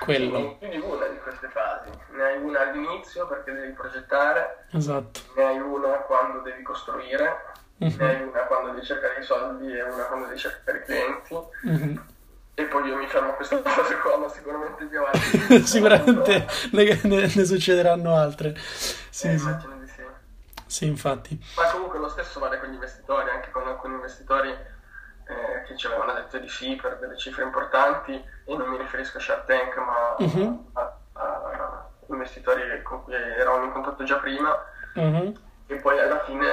Quello. 0.00 0.56
Più 0.58 0.68
di 0.68 0.78
una 0.78 1.06
di 1.06 1.18
queste 1.22 1.48
fasi, 1.48 1.88
ne 2.16 2.22
hai 2.22 2.42
una 2.42 2.68
all'inizio 2.68 3.28
perché 3.28 3.52
devi 3.52 3.72
progettare, 3.72 4.66
esatto. 4.72 5.20
ne 5.36 5.44
hai 5.44 5.58
una 5.58 5.88
quando 6.06 6.40
devi 6.40 6.62
costruire 6.62 7.52
mm-hmm. 7.82 7.98
ne 7.98 8.06
hai 8.06 8.22
una 8.22 8.43
devi 8.74 8.86
cercare 8.86 9.20
i 9.20 9.24
soldi 9.24 9.72
e 9.72 9.82
una 9.82 10.04
quando 10.04 10.26
devi 10.26 10.38
cercare 10.38 10.78
i 10.78 10.82
clienti. 10.82 11.38
Mm-hmm. 11.66 11.96
E 12.56 12.64
poi 12.66 12.88
io 12.88 12.96
mi 12.96 13.06
fermo 13.06 13.30
a 13.30 13.34
questa 13.34 13.60
fase 13.62 13.98
qua, 13.98 14.16
ma 14.18 14.28
sicuramente 14.28 14.84
più 14.84 15.00
avanti. 15.00 15.62
sicuramente 15.66 16.46
ne, 16.72 17.00
ne, 17.02 17.32
ne, 17.34 17.44
succederanno 17.44 18.14
altre. 18.14 18.54
Sì, 18.56 19.28
eh, 19.28 19.38
sì. 19.38 19.56
di 19.80 19.86
sì. 19.88 20.02
Sì, 20.66 20.86
infatti. 20.86 21.42
Ma 21.56 21.70
comunque 21.70 21.98
lo 21.98 22.08
stesso 22.08 22.38
vale 22.38 22.58
con 22.60 22.68
gli 22.68 22.74
investitori, 22.74 23.30
anche 23.30 23.50
con 23.50 23.66
alcuni 23.66 23.94
investitori 23.94 24.50
eh, 24.50 25.62
che 25.66 25.76
ci 25.76 25.86
avevano 25.86 26.12
detto 26.12 26.38
di 26.38 26.48
sì 26.48 26.76
per 26.80 26.98
delle 26.98 27.16
cifre 27.16 27.42
importanti, 27.42 28.12
e 28.12 28.56
non 28.56 28.68
mi 28.68 28.76
riferisco 28.76 29.18
a 29.18 29.20
Shark 29.20 29.46
Tank, 29.46 29.76
ma 29.76 30.16
mm-hmm. 30.22 30.54
a, 30.74 30.96
a, 31.12 31.22
a, 31.22 31.88
investitori 32.08 32.82
con 32.82 33.02
cui 33.02 33.14
eravamo 33.14 33.64
in 33.64 33.72
contatto 33.72 34.04
già 34.04 34.18
prima, 34.18 34.56
mm-hmm. 34.98 35.32
e 35.66 35.76
poi 35.76 35.98
alla 35.98 36.22
fine 36.24 36.46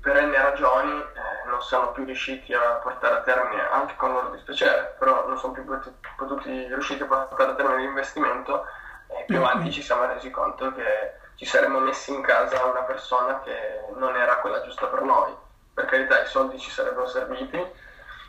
per 0.00 0.22
n 0.22 0.32
ragioni 0.32 0.98
eh, 0.98 1.48
non 1.48 1.60
siamo 1.62 1.88
più 1.88 2.04
riusciti 2.04 2.54
a 2.54 2.80
portare 2.82 3.16
a 3.16 3.20
termine, 3.20 3.68
anche 3.68 3.94
con 3.96 4.12
loro 4.12 4.30
dispiacere, 4.30 4.96
però 4.98 5.26
non 5.26 5.38
sono 5.38 5.52
più 5.52 5.64
potuti, 5.64 6.08
potuti 6.16 6.66
riusciti 6.66 7.02
a 7.02 7.06
portare 7.06 7.50
a 7.50 7.54
termine 7.54 7.80
l'investimento 7.80 8.64
e 9.08 9.24
più 9.26 9.36
avanti 9.36 9.70
ci 9.70 9.82
siamo 9.82 10.06
resi 10.06 10.30
conto 10.30 10.72
che 10.72 11.18
ci 11.34 11.44
saremmo 11.44 11.80
messi 11.80 12.12
in 12.12 12.22
casa 12.22 12.64
una 12.64 12.82
persona 12.82 13.40
che 13.40 13.84
non 13.96 14.16
era 14.16 14.36
quella 14.36 14.62
giusta 14.62 14.86
per 14.86 15.02
noi. 15.02 15.34
Per 15.74 15.84
carità 15.84 16.22
i 16.22 16.26
soldi 16.26 16.58
ci 16.58 16.70
sarebbero 16.70 17.06
serviti 17.06 17.58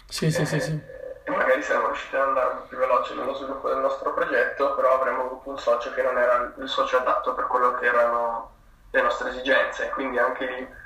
sì, 0.07 0.29
sì, 0.29 0.45
sì, 0.45 0.59
sì. 0.59 0.81
e 1.23 1.31
magari 1.31 1.61
saremmo 1.63 1.87
riusciti 1.87 2.15
ad 2.15 2.27
andare 2.27 2.51
un 2.51 2.57
po' 2.59 2.65
più 2.67 2.77
veloce 2.77 3.13
nello 3.13 3.33
sviluppo 3.33 3.69
del 3.69 3.77
nostro 3.77 4.13
progetto, 4.13 4.75
però 4.75 4.95
avremmo 4.95 5.23
avuto 5.23 5.49
un 5.49 5.57
socio 5.57 5.91
che 5.93 6.01
non 6.01 6.17
era 6.17 6.53
il 6.57 6.67
socio 6.67 6.97
adatto 6.97 7.33
per 7.33 7.47
quello 7.47 7.75
che 7.75 7.85
erano 7.85 8.51
le 8.91 9.01
nostre 9.01 9.29
esigenze, 9.29 9.89
quindi 9.89 10.17
anche 10.17 10.45
lì 10.45 10.79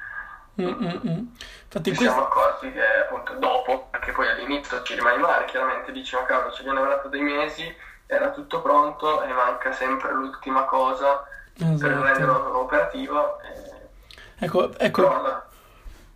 Mm-mm. 0.61 1.31
Infatti 1.63 1.91
ci 1.91 1.97
siamo 1.97 2.23
accorti 2.23 2.71
che 2.71 2.81
appunto 3.03 3.33
dopo, 3.33 3.87
perché 3.91 4.11
poi 4.11 4.27
all'inizio 4.27 4.81
ci 4.83 4.95
rimane 4.95 5.17
male, 5.17 5.45
chiaramente 5.45 5.91
dici 5.91 6.15
ma 6.15 6.23
cavolo 6.23 6.53
ci 6.53 6.61
abbiamo 6.61 6.79
lavorato 6.79 7.09
dei 7.09 7.21
mesi, 7.21 7.73
era 8.05 8.31
tutto 8.31 8.61
pronto 8.61 9.23
e 9.23 9.33
manca 9.33 9.71
sempre 9.73 10.13
l'ultima 10.13 10.63
cosa 10.63 11.25
esatto. 11.57 11.77
per 11.77 11.91
renderlo 11.91 12.59
operativo. 12.59 13.39
E... 13.41 14.45
Ecco, 14.45 14.77
ecco 14.77 15.43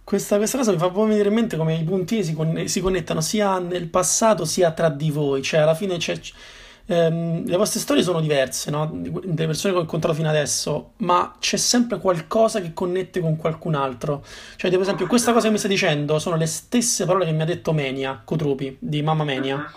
questa, 0.09 0.37
questa, 0.37 0.57
cosa 0.57 0.71
mi 0.71 0.79
fa 0.79 0.85
proprio 0.85 1.05
venire 1.05 1.27
in 1.27 1.35
mente 1.35 1.55
come 1.55 1.75
i 1.75 1.83
puntini 1.83 2.23
si, 2.23 2.33
con, 2.33 2.67
si 2.67 2.81
connettano 2.81 3.21
sia 3.21 3.59
nel 3.59 3.89
passato 3.89 4.43
sia 4.43 4.71
tra 4.71 4.89
di 4.89 5.11
voi, 5.11 5.43
cioè 5.43 5.59
alla 5.59 5.75
fine 5.75 5.97
c'è 5.97 6.19
ehm, 6.89 7.45
le 7.45 7.57
vostre 7.57 7.79
storie 7.79 8.03
sono 8.03 8.19
diverse, 8.19 8.71
no? 8.71 8.89
Delle 8.91 9.45
persone 9.45 9.73
che 9.73 9.79
ho 9.79 9.83
incontrato 9.83 10.15
fino 10.15 10.27
adesso, 10.27 10.93
ma 10.97 11.35
c'è 11.39 11.57
sempre 11.57 11.99
qualcosa 11.99 12.59
che 12.59 12.73
connette 12.73 13.19
con 13.19 13.37
qualcun 13.37 13.75
altro. 13.75 14.23
Cioè, 14.55 14.69
per 14.71 14.81
esempio, 14.81 15.07
questa 15.07 15.31
cosa 15.31 15.45
che 15.45 15.51
mi 15.51 15.59
stai 15.59 15.69
dicendo 15.69 16.19
sono 16.19 16.35
le 16.35 16.47
stesse 16.47 17.05
parole 17.05 17.25
che 17.25 17.31
mi 17.31 17.43
ha 17.43 17.45
detto 17.45 17.71
Menia 17.71 18.21
Cotrupi, 18.23 18.75
di 18.79 19.01
Mamma 19.01 19.23
Menia. 19.23 19.71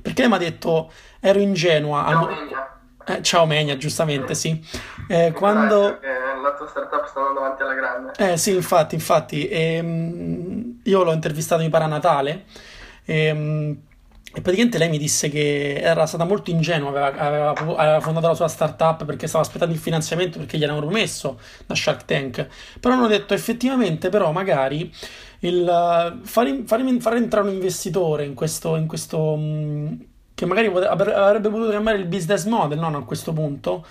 Perché 0.00 0.22
lei 0.22 0.30
mi 0.30 0.36
ha 0.36 0.40
detto, 0.40 0.90
ero 1.20 1.38
ingenua. 1.40 2.04
Ciao, 2.06 2.26
al... 2.26 2.34
Menia. 2.34 2.80
Eh, 3.04 3.22
ciao 3.22 3.46
Menia, 3.46 3.76
giustamente, 3.76 4.34
sì. 4.34 4.64
Eh, 5.08 5.32
quando... 5.32 5.98
La 6.42 6.54
tua 6.54 6.66
startup 6.66 7.06
sta 7.06 7.20
andando 7.20 7.40
avanti 7.40 7.62
alla 7.62 7.74
grande. 7.74 8.12
Eh 8.16 8.36
sì, 8.36 8.54
infatti, 8.54 8.94
infatti. 8.96 9.48
Ehm, 9.48 10.80
io 10.82 11.02
l'ho 11.04 11.12
intervistato 11.12 11.62
mi 11.62 11.68
pare 11.68 11.84
a 11.84 11.86
Natale. 11.86 12.44
Ehm, 13.04 13.80
e 14.34 14.40
praticamente 14.40 14.78
lei 14.78 14.88
mi 14.88 14.98
disse 14.98 15.28
che 15.28 15.74
era 15.74 16.06
stata 16.06 16.24
molto 16.24 16.50
ingenua, 16.50 16.88
aveva, 16.88 17.14
aveva, 17.18 17.50
aveva, 17.76 18.00
fondato 18.00 18.28
la 18.28 18.34
sua 18.34 18.48
startup 18.48 19.04
perché 19.04 19.26
stava 19.26 19.44
aspettando 19.44 19.74
il 19.74 19.80
finanziamento 19.80 20.38
perché 20.38 20.56
gli 20.56 20.64
avevano 20.64 20.86
promesso 20.86 21.38
da 21.66 21.74
Shark 21.74 22.06
Tank. 22.06 22.46
Però 22.80 22.94
hanno 22.94 23.08
detto 23.08 23.34
effettivamente, 23.34 24.08
però 24.08 24.32
magari 24.32 24.90
il 25.40 26.20
fare, 26.22 26.62
fare, 26.64 27.00
fare 27.00 27.16
entrare 27.16 27.46
un 27.46 27.52
investitore 27.52 28.24
in 28.24 28.32
questo, 28.32 28.76
in 28.76 28.86
questo 28.86 29.34
mm, 29.36 29.92
che 30.34 30.46
magari 30.46 30.68
avrebbe 30.68 31.50
potuto 31.50 31.70
cambiare 31.70 31.98
il 31.98 32.06
business 32.06 32.46
model 32.46 32.78
no, 32.78 32.96
a 32.96 33.04
questo 33.04 33.32
punto 33.32 33.84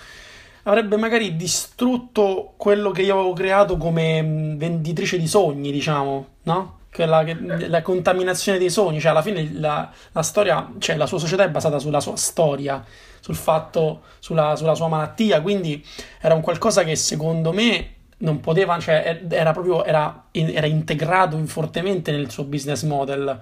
avrebbe 0.63 0.97
magari 0.97 1.35
distrutto 1.35 2.53
quello 2.57 2.91
che 2.91 3.03
io 3.03 3.13
avevo 3.13 3.33
creato 3.33 3.77
come 3.77 4.21
mm, 4.21 4.57
venditrice 4.57 5.17
di 5.17 5.27
sogni, 5.27 5.71
diciamo, 5.71 6.27
no? 6.43 6.79
Che, 6.91 7.05
la 7.05 7.81
contaminazione 7.81 8.57
dei 8.57 8.69
sogni, 8.69 8.99
cioè 8.99 9.11
alla 9.11 9.21
fine 9.21 9.49
la, 9.53 9.89
la, 10.11 10.21
storia, 10.21 10.71
cioè 10.77 10.97
la 10.97 11.05
sua 11.05 11.19
società 11.19 11.43
è 11.43 11.49
basata 11.49 11.79
sulla 11.79 12.01
sua 12.01 12.17
storia, 12.17 12.83
sul 13.21 13.35
fatto, 13.35 14.01
sulla, 14.19 14.55
sulla, 14.57 14.75
sua 14.75 14.89
malattia, 14.89 15.41
quindi 15.41 15.83
era 16.19 16.35
un 16.35 16.41
qualcosa 16.41 16.83
che 16.83 16.95
secondo 16.97 17.53
me 17.53 17.95
non 18.17 18.39
poteva, 18.41 18.77
cioè 18.79 19.21
era 19.29 19.51
proprio, 19.53 19.85
era, 19.85 20.25
era 20.31 20.67
integrato 20.67 21.37
fortemente 21.45 22.11
nel 22.11 22.29
suo 22.29 22.43
business 22.43 22.83
model, 22.83 23.39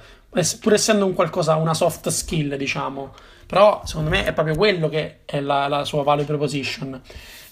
pur 0.62 0.74
essendo 0.74 1.06
un 1.06 1.13
qualcosa, 1.13 1.56
una 1.56 1.74
soft 1.74 2.08
skill, 2.10 2.56
diciamo, 2.56 3.13
però 3.48 3.82
secondo 3.84 4.12
me 4.12 4.25
è 4.25 4.32
proprio 4.32 4.56
quello 4.56 4.88
che 4.89 5.22
è 5.25 5.39
la, 5.41 5.68
la 5.68 5.84
sua 5.84 6.03
value 6.03 6.24
proposition. 6.24 7.01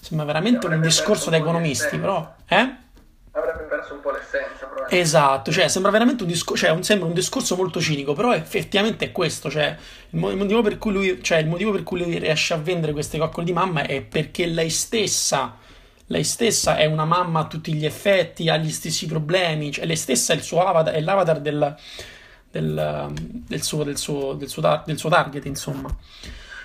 Sembra 0.00 0.24
veramente 0.24 0.68
un 0.68 0.80
discorso 0.80 1.28
da 1.28 1.36
economisti, 1.36 1.98
però... 1.98 2.34
Eh? 2.46 2.86
Avrebbe 3.32 3.64
perso 3.64 3.94
un 3.94 4.00
po' 4.00 4.10
l'essenza 4.10 4.68
Esatto, 4.90 5.52
cioè 5.52 5.68
sembra 5.68 5.90
veramente 5.90 6.22
un, 6.22 6.28
discor- 6.28 6.58
cioè, 6.58 6.70
un, 6.70 6.82
sembra 6.82 7.08
un 7.08 7.14
discorso 7.14 7.56
molto 7.56 7.80
cinico, 7.80 8.14
però 8.14 8.32
effettivamente 8.32 9.06
è 9.06 9.12
questo, 9.12 9.50
cioè 9.50 9.76
il, 10.10 10.18
mo- 10.18 10.30
il, 10.30 10.36
motivo 10.36 10.62
per 10.62 10.78
cui 10.78 10.92
lui, 10.92 11.22
cioè, 11.22 11.38
il 11.38 11.46
motivo 11.46 11.72
per 11.72 11.82
cui 11.82 12.02
lui 12.02 12.18
riesce 12.18 12.54
a 12.54 12.56
vendere 12.56 12.92
queste 12.92 13.18
coccole 13.18 13.44
di 13.44 13.52
mamma 13.52 13.82
è 13.82 14.00
perché 14.00 14.46
lei 14.46 14.70
stessa, 14.70 15.56
lei 16.06 16.24
stessa 16.24 16.76
è 16.76 16.86
una 16.86 17.04
mamma 17.04 17.40
a 17.40 17.46
tutti 17.46 17.74
gli 17.74 17.84
effetti, 17.84 18.48
ha 18.48 18.56
gli 18.56 18.70
stessi 18.70 19.06
problemi, 19.06 19.72
cioè 19.72 19.84
lei 19.84 19.96
stessa 19.96 20.32
è 20.32 20.36
il 20.36 20.42
suo 20.42 20.64
avatar, 20.64 20.94
è 20.94 21.00
l'avatar 21.00 21.40
del, 21.40 21.76
del, 22.50 23.12
del, 23.12 23.62
suo, 23.62 23.84
del, 23.84 23.98
suo, 23.98 24.32
del, 24.32 24.48
suo, 24.48 24.62
tar- 24.62 24.84
del 24.86 24.96
suo 24.96 25.10
target, 25.10 25.44
insomma. 25.44 25.94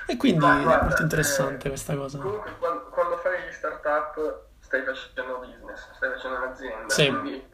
E 0.05 0.15
quindi 0.15 0.39
Ma, 0.39 0.61
guarda, 0.61 0.79
è 0.79 0.83
molto 0.85 1.01
interessante 1.01 1.67
eh, 1.67 1.69
questa 1.69 1.95
cosa. 1.95 2.17
Comunque 2.19 2.55
quando, 2.57 2.89
quando 2.89 3.17
fai 3.17 3.49
gli 3.49 3.53
startup 3.53 4.51
stai 4.73 4.83
facendo 4.83 5.37
business, 5.37 5.91
stai 5.93 6.09
facendo 6.09 6.37
un'azienda, 6.37 6.89
sì. 6.89 7.09
quindi 7.09 7.51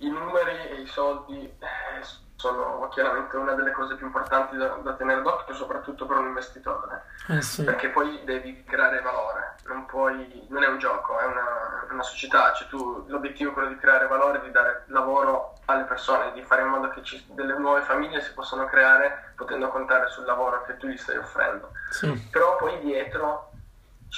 i 0.00 0.10
numeri 0.10 0.68
e 0.68 0.80
i 0.82 0.86
soldi 0.86 1.42
eh, 1.44 2.04
sono 2.36 2.86
chiaramente 2.90 3.36
una 3.36 3.54
delle 3.54 3.72
cose 3.72 3.96
più 3.96 4.06
importanti 4.06 4.56
da, 4.56 4.68
da 4.82 4.92
tenere 4.92 5.22
d'occhio, 5.22 5.54
soprattutto 5.54 6.04
per 6.04 6.18
un 6.18 6.26
investitore, 6.26 7.04
eh 7.28 7.40
sì. 7.40 7.64
perché 7.64 7.88
poi 7.88 8.22
devi 8.24 8.62
creare 8.64 9.00
valore, 9.00 9.56
non, 9.64 9.86
puoi, 9.86 10.46
non 10.50 10.62
è 10.62 10.68
un 10.68 10.78
gioco, 10.78 11.18
è 11.18 11.24
una, 11.24 11.86
una 11.90 12.02
società, 12.02 12.52
cioè 12.52 12.68
tu, 12.68 13.06
l'obiettivo 13.08 13.50
è 13.50 13.54
quello 13.54 13.68
di 13.68 13.78
creare 13.78 14.06
valore, 14.06 14.42
di 14.42 14.50
dare 14.50 14.84
lavoro 14.88 15.54
alle 15.64 15.84
persone, 15.84 16.32
di 16.32 16.42
fare 16.42 16.62
in 16.62 16.68
modo 16.68 16.90
che 16.90 17.02
ci, 17.02 17.24
delle 17.30 17.56
nuove 17.58 17.80
famiglie 17.80 18.20
si 18.20 18.32
possano 18.34 18.66
creare 18.66 19.32
potendo 19.36 19.68
contare 19.68 20.08
sul 20.10 20.26
lavoro 20.26 20.62
che 20.64 20.76
tu 20.76 20.86
gli 20.86 20.98
stai 20.98 21.16
offrendo. 21.16 21.72
Sì. 21.90 22.28
Però 22.30 22.56
poi 22.56 22.78
dietro 22.80 23.52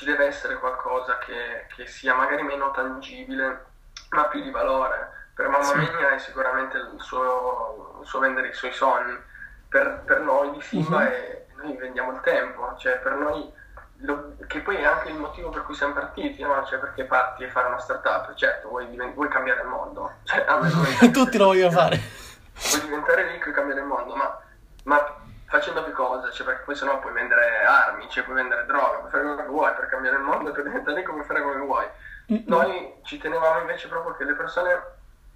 ci 0.00 0.07
deve 0.07 0.25
essere 0.25 0.59
qualcosa 0.59 1.19
che, 1.19 1.66
che 1.76 1.87
sia 1.87 2.14
magari 2.14 2.42
meno 2.42 2.71
tangibile, 2.71 3.66
ma 4.09 4.25
più 4.28 4.42
di 4.42 4.50
valore 4.50 5.28
per 5.35 5.49
Mamma 5.49 5.62
sì. 5.62 5.76
Mia 5.76 6.14
è 6.14 6.19
sicuramente 6.19 6.78
il 6.78 7.00
suo, 7.00 7.99
il 8.00 8.07
suo, 8.07 8.19
vendere 8.19 8.49
i 8.49 8.54
suoi 8.54 8.73
sogni. 8.73 9.14
Per, 9.69 10.02
per 10.07 10.21
noi 10.21 10.52
di 10.52 10.61
Simba 10.62 10.97
uh-huh. 10.97 11.02
è, 11.02 11.47
noi 11.57 11.76
vendiamo 11.76 12.12
il 12.12 12.21
tempo, 12.23 12.75
cioè 12.78 12.99
per 13.00 13.12
noi, 13.12 13.52
lo, 13.99 14.37
che 14.47 14.61
poi 14.61 14.76
è 14.76 14.85
anche 14.85 15.11
il 15.11 15.16
motivo 15.16 15.50
per 15.50 15.64
cui 15.64 15.75
siamo 15.75 15.92
partiti, 15.92 16.42
no? 16.42 16.64
cioè 16.64 16.78
perché 16.78 17.04
parti 17.04 17.45
e 17.45 17.50
fare 17.50 17.69
una 17.69 17.78
startup, 17.78 18.35
certo 18.37 18.69
vuoi, 18.69 18.87
vuoi 19.14 19.28
cambiare 19.28 19.61
il 19.61 19.69
mondo, 19.69 20.12
cioè, 20.25 20.47
tutti 21.12 21.37
lo 21.37 21.45
vogliono 21.45 21.73
fare. 21.73 22.00
Vuoi 22.71 22.80
diventare 22.80 23.33
ricco 23.33 23.50
e 23.50 23.52
cambiare 23.52 23.80
il 23.80 23.87
mondo, 23.87 24.16
ma, 24.16 24.40
ma 24.85 25.19
facendo 25.50 25.83
più 25.83 25.92
cose, 25.92 26.30
cioè 26.30 26.47
perché 26.47 26.62
poi 26.62 26.76
sennò 26.76 27.00
puoi 27.00 27.12
vendere 27.12 27.64
armi, 27.64 28.09
cioè 28.09 28.23
puoi 28.23 28.37
vendere 28.37 28.64
droga, 28.66 28.99
puoi 28.99 29.11
fare 29.11 29.25
quello 29.25 29.42
che 29.42 29.49
vuoi 29.49 29.73
per 29.75 29.87
cambiare 29.87 30.16
il 30.16 30.23
mondo, 30.23 30.52
per 30.52 30.62
diventare 30.62 31.02
puoi 31.02 31.25
fare 31.25 31.42
quello 31.42 31.59
che 31.59 31.66
vuoi. 31.66 31.87
Mm-hmm. 32.33 32.42
Noi 32.47 32.95
ci 33.02 33.19
tenevamo 33.19 33.59
invece 33.59 33.88
proprio 33.88 34.14
che 34.14 34.25
le 34.25 34.35
persone 34.35 34.80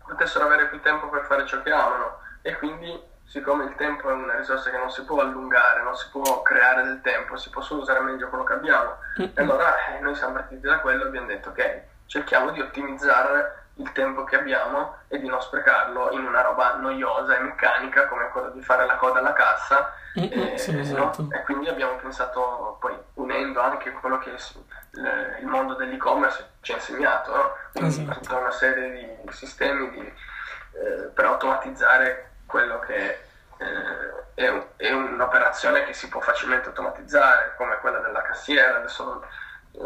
potessero 0.06 0.44
avere 0.44 0.68
più 0.68 0.80
tempo 0.80 1.09
per 1.09 1.25
fare 1.25 1.44
ciò 1.47 1.61
che 1.62 1.73
amano 1.73 2.21
e 2.42 2.56
quindi 2.56 3.12
siccome 3.25 3.64
il 3.64 3.75
tempo 3.75 4.09
è 4.09 4.12
una 4.12 4.37
risorsa 4.37 4.71
che 4.71 4.78
non 4.78 4.90
si 4.90 5.02
può 5.04 5.21
allungare, 5.21 5.83
non 5.83 5.97
si 5.97 6.09
può 6.12 6.42
creare 6.42 6.85
del 6.85 7.00
tempo, 7.00 7.37
si 7.37 7.50
può 7.50 7.61
solo 7.61 7.80
usare 7.80 7.99
meglio 8.00 8.28
quello 8.28 8.44
che 8.44 8.52
abbiamo. 8.52 8.99
E 9.16 9.33
allora 9.35 9.75
eh, 9.88 9.99
noi 9.99 10.14
siamo 10.14 10.35
partiti 10.35 10.61
da 10.61 10.78
quello 10.78 11.02
e 11.02 11.06
abbiamo 11.09 11.26
detto 11.26 11.49
ok, 11.49 11.83
cerchiamo 12.06 12.52
di 12.52 12.61
ottimizzare 12.61 13.63
il 13.76 13.90
tempo 13.93 14.25
che 14.25 14.37
abbiamo 14.37 14.97
e 15.09 15.19
di 15.19 15.26
non 15.26 15.40
sprecarlo 15.40 16.12
in 16.12 16.25
una 16.25 16.43
roba 16.43 16.75
noiosa 16.75 17.37
e 17.37 17.40
meccanica 17.40 18.07
come 18.07 18.28
quella 18.28 18.49
di 18.49 18.62
fare 18.62 18.87
la 18.87 18.97
coda 18.97 19.19
alla 19.19 19.33
cassa. 19.33 19.93
E, 20.14 20.57
sì, 20.57 20.78
esatto. 20.78 21.23
no? 21.23 21.28
e 21.33 21.43
quindi 21.43 21.69
abbiamo 21.69 21.97
pensato, 21.97 22.76
poi 22.81 22.97
unendo 23.14 23.61
anche 23.61 23.90
quello 23.93 24.19
che 24.19 24.31
il 24.31 25.47
mondo 25.47 25.75
dell'e-commerce 25.75 26.52
ci 26.61 26.73
ha 26.73 26.76
insegnato, 26.76 27.35
no? 27.35 27.57
quindi 27.73 28.02
esatto. 28.02 28.21
tutta 28.21 28.37
una 28.37 28.52
serie 28.52 28.90
di 29.25 29.33
sistemi 29.33 29.90
di, 29.90 30.00
eh, 30.00 31.11
per 31.12 31.25
automatizzare 31.25 32.31
quello 32.47 32.78
che 32.78 33.19
eh, 33.57 34.25
è, 34.35 34.66
è, 34.76 34.93
un'operazione 34.93 35.85
che 35.85 35.93
si 35.93 36.09
può 36.09 36.21
facilmente 36.21 36.69
automatizzare, 36.69 37.54
come 37.57 37.78
quella 37.78 37.99
della 37.99 38.23
cassiera. 38.23 38.78
Adesso 38.78 39.26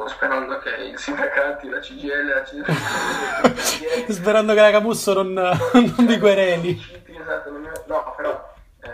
sperando 0.06 0.58
che 0.58 0.70
i 0.70 0.98
sindacati, 0.98 1.68
la 1.68 1.78
CGL, 1.78 2.26
la 2.26 2.42
CGL 2.42 4.10
sperando 4.12 4.54
che 4.54 4.60
la 4.60 4.70
Camusso 4.70 5.14
non, 5.14 5.32
non 5.32 6.06
vi 6.06 6.18
quereli. 6.18 7.02
Esatto, 7.06 7.50
no, 7.86 8.14
però 8.16 8.54
eh, 8.80 8.90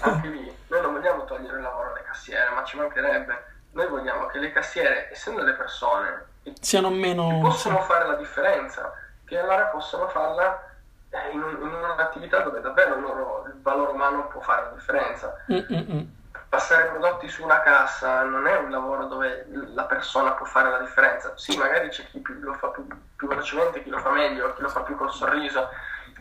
anche 0.00 0.28
lì 0.28 0.56
noi 0.68 0.80
non 0.80 0.92
vogliamo 0.94 1.24
togliere 1.24 1.56
il 1.56 1.62
lavoro 1.62 1.90
alle 1.90 2.02
cassiere, 2.02 2.50
ma 2.54 2.64
ci 2.64 2.76
mancherebbe. 2.76 3.44
Noi 3.72 3.86
vogliamo 3.88 4.26
che 4.26 4.38
le 4.38 4.50
cassiere, 4.52 5.10
essendo 5.12 5.42
le 5.42 5.52
persone, 5.52 6.26
siano 6.60 6.90
meno. 6.90 7.40
possono 7.40 7.80
fare 7.82 8.06
la 8.06 8.14
differenza, 8.14 8.92
che 9.24 9.38
allora 9.38 9.66
possono 9.66 10.08
farla 10.08 10.76
eh, 11.10 11.32
in, 11.32 11.42
un, 11.42 11.50
in, 11.60 11.74
un'attività 11.74 12.40
dove 12.40 12.60
davvero 12.60 12.98
loro, 12.98 13.44
il 13.46 13.60
valore 13.60 13.92
umano 13.92 14.28
può 14.28 14.40
fare 14.40 14.62
la 14.64 14.70
differenza. 14.70 15.44
Mm-mm. 15.50 16.16
Passare 16.48 16.86
prodotti 16.86 17.28
su 17.28 17.42
una 17.42 17.60
cassa 17.60 18.22
non 18.22 18.46
è 18.46 18.56
un 18.56 18.70
lavoro 18.70 19.04
dove 19.04 19.46
la 19.74 19.84
persona 19.84 20.32
può 20.32 20.46
fare 20.46 20.70
la 20.70 20.78
differenza. 20.78 21.36
Sì, 21.36 21.56
magari 21.56 21.88
c'è 21.88 22.06
chi 22.06 22.22
lo 22.40 22.54
fa 22.54 22.68
più, 22.68 22.86
più, 23.16 23.28
velocemente, 23.28 23.82
chi 23.82 23.90
lo 23.90 23.98
fa 23.98 24.10
meglio, 24.10 24.54
chi 24.54 24.62
lo 24.62 24.68
fa 24.68 24.80
più 24.80 24.96
col 24.96 25.12
sorriso, 25.12 25.68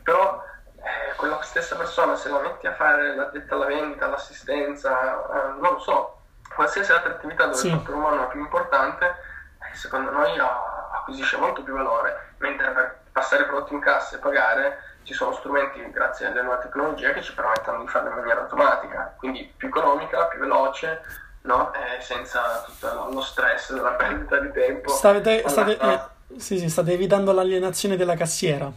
però 0.04 0.44
eh, 0.76 1.16
quella 1.16 1.42
stessa 1.42 1.76
persona 1.76 2.16
se 2.16 2.30
la 2.30 2.40
metti 2.40 2.68
a 2.68 2.74
fare 2.74 3.16
l'addetta 3.16 3.56
alla 3.56 3.66
vendita, 3.66 4.08
l'assistenza, 4.08 5.24
eh, 5.30 5.60
non 5.60 5.74
lo 5.74 5.80
so, 5.80 6.22
qualsiasi 6.54 6.92
altra 6.92 7.12
attività 7.12 7.46
dove 7.46 7.58
sì. 7.58 7.68
il 7.68 7.74
fattore 7.74 7.98
umano 7.98 8.24
è 8.26 8.32
più 8.32 8.40
importante, 8.40 9.06
eh, 9.06 9.76
secondo 9.76 10.12
noi 10.12 10.38
acquisisce 10.40 11.38
molto 11.38 11.64
più 11.64 11.74
valore, 11.74 12.34
mentre 12.38 12.70
per 12.72 13.00
passare 13.12 13.46
prodotti 13.46 13.74
in 13.74 13.80
cassa 13.80 14.16
e 14.16 14.20
pagare, 14.20 14.97
ci 15.08 15.14
sono 15.14 15.32
strumenti 15.32 15.80
grazie 15.90 16.26
alle 16.26 16.42
nuove 16.42 16.64
tecnologie 16.64 17.14
che 17.14 17.22
ci 17.22 17.34
permettono 17.34 17.80
di 17.80 17.88
farlo 17.88 18.10
in 18.10 18.16
maniera 18.16 18.42
automatica, 18.42 19.16
quindi 19.18 19.50
più 19.56 19.70
economica, 19.70 20.26
più 20.26 20.40
veloce, 20.40 21.02
no? 21.44 21.72
eh, 21.74 22.02
senza 22.02 22.62
tutto 22.66 23.10
lo 23.10 23.22
stress 23.22 23.72
della 23.72 23.92
perdita 23.92 24.38
di 24.38 24.52
tempo. 24.52 24.90
State, 24.90 25.48
state, 25.48 25.78
eh, 25.78 26.00
sì, 26.38 26.60
sì, 26.60 26.70
state 26.70 26.92
evitando 26.92 27.32
l'alienazione 27.32 27.96
della 27.96 28.16
cassiera. 28.16 28.70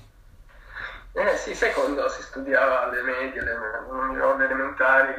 Eh 1.12 1.36
sì, 1.36 1.54
sai 1.54 1.72
quando 1.72 2.08
si 2.08 2.22
studiava 2.22 2.84
alle 2.84 3.02
medie, 3.02 3.40
alle, 3.40 4.22
alle 4.22 4.44
elementari, 4.44 5.14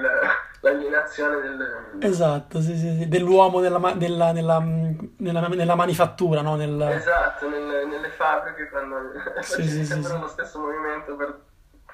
l'alienazione 0.62 1.42
del... 1.42 1.98
Esatto, 2.00 2.62
sì, 2.62 2.78
sì, 2.78 2.98
sì. 3.00 3.08
dell'uomo 3.10 3.60
nella, 3.60 3.78
nella, 3.96 4.32
nella, 4.32 4.60
nella, 4.60 5.48
nella 5.50 5.76
manifattura, 5.76 6.42
no? 6.42 6.56
Nel... 6.56 6.82
Esatto, 6.82 7.50
nel, 7.50 7.88
nelle 7.88 8.10
fabbriche 8.10 8.70
quando 8.70 9.12
sì, 9.42 9.68
sì, 9.68 9.86
sempre 9.86 10.12
sì, 10.12 10.20
lo 10.20 10.28
stesso 10.28 10.60
movimento 10.60 11.16
per 11.16 11.40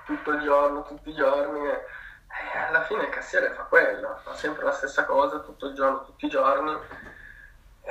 tutto 0.05 0.31
il 0.31 0.41
giorno, 0.41 0.83
tutti 0.83 1.09
i 1.09 1.15
giorni. 1.15 1.67
E, 1.67 1.71
e 1.71 2.67
alla 2.67 2.83
fine 2.83 3.03
il 3.03 3.09
cassiere 3.09 3.49
fa 3.49 3.63
quello, 3.63 4.19
fa 4.23 4.35
sempre 4.35 4.63
la 4.63 4.73
stessa 4.73 5.05
cosa 5.05 5.39
tutto 5.39 5.67
il 5.67 5.73
giorno, 5.73 6.03
tutti 6.05 6.27
i 6.27 6.29
giorni 6.29 6.77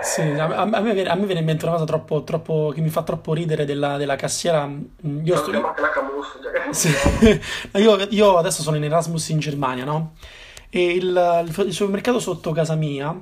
sì, 0.03 0.21
a, 0.21 0.45
a, 0.45 0.65
me, 0.65 0.77
a, 0.77 0.81
me, 0.81 0.93
viene 0.93 1.41
in 1.41 1.45
mente 1.45 1.65
una 1.65 1.75
cosa 1.75 1.85
troppo, 1.85 2.23
troppo, 2.23 2.71
che 2.75 2.81
mi 2.81 2.91
fa 2.91 3.03
troppo 3.03 3.33
ridere 3.33 3.65
della, 3.65 3.97
della 3.97 4.17
cassiera. 4.17 4.67
Mm, 4.67 5.25
io, 5.25 5.37
sto... 5.37 5.51
Camus, 5.51 6.39
sì. 6.71 6.91
io, 7.79 8.07
io, 8.11 8.37
adesso 8.37 8.63
sono 8.63 8.77
in 8.77 8.85
Erasmus 8.85 9.31
in 9.31 9.39
Germania, 9.39 9.85
no? 9.85 10.15
E 10.69 10.93
il, 10.93 11.45
il, 11.65 11.73
supermercato 11.73 12.19
sotto 12.19 12.53
casa 12.53 12.75
mia 12.75 13.19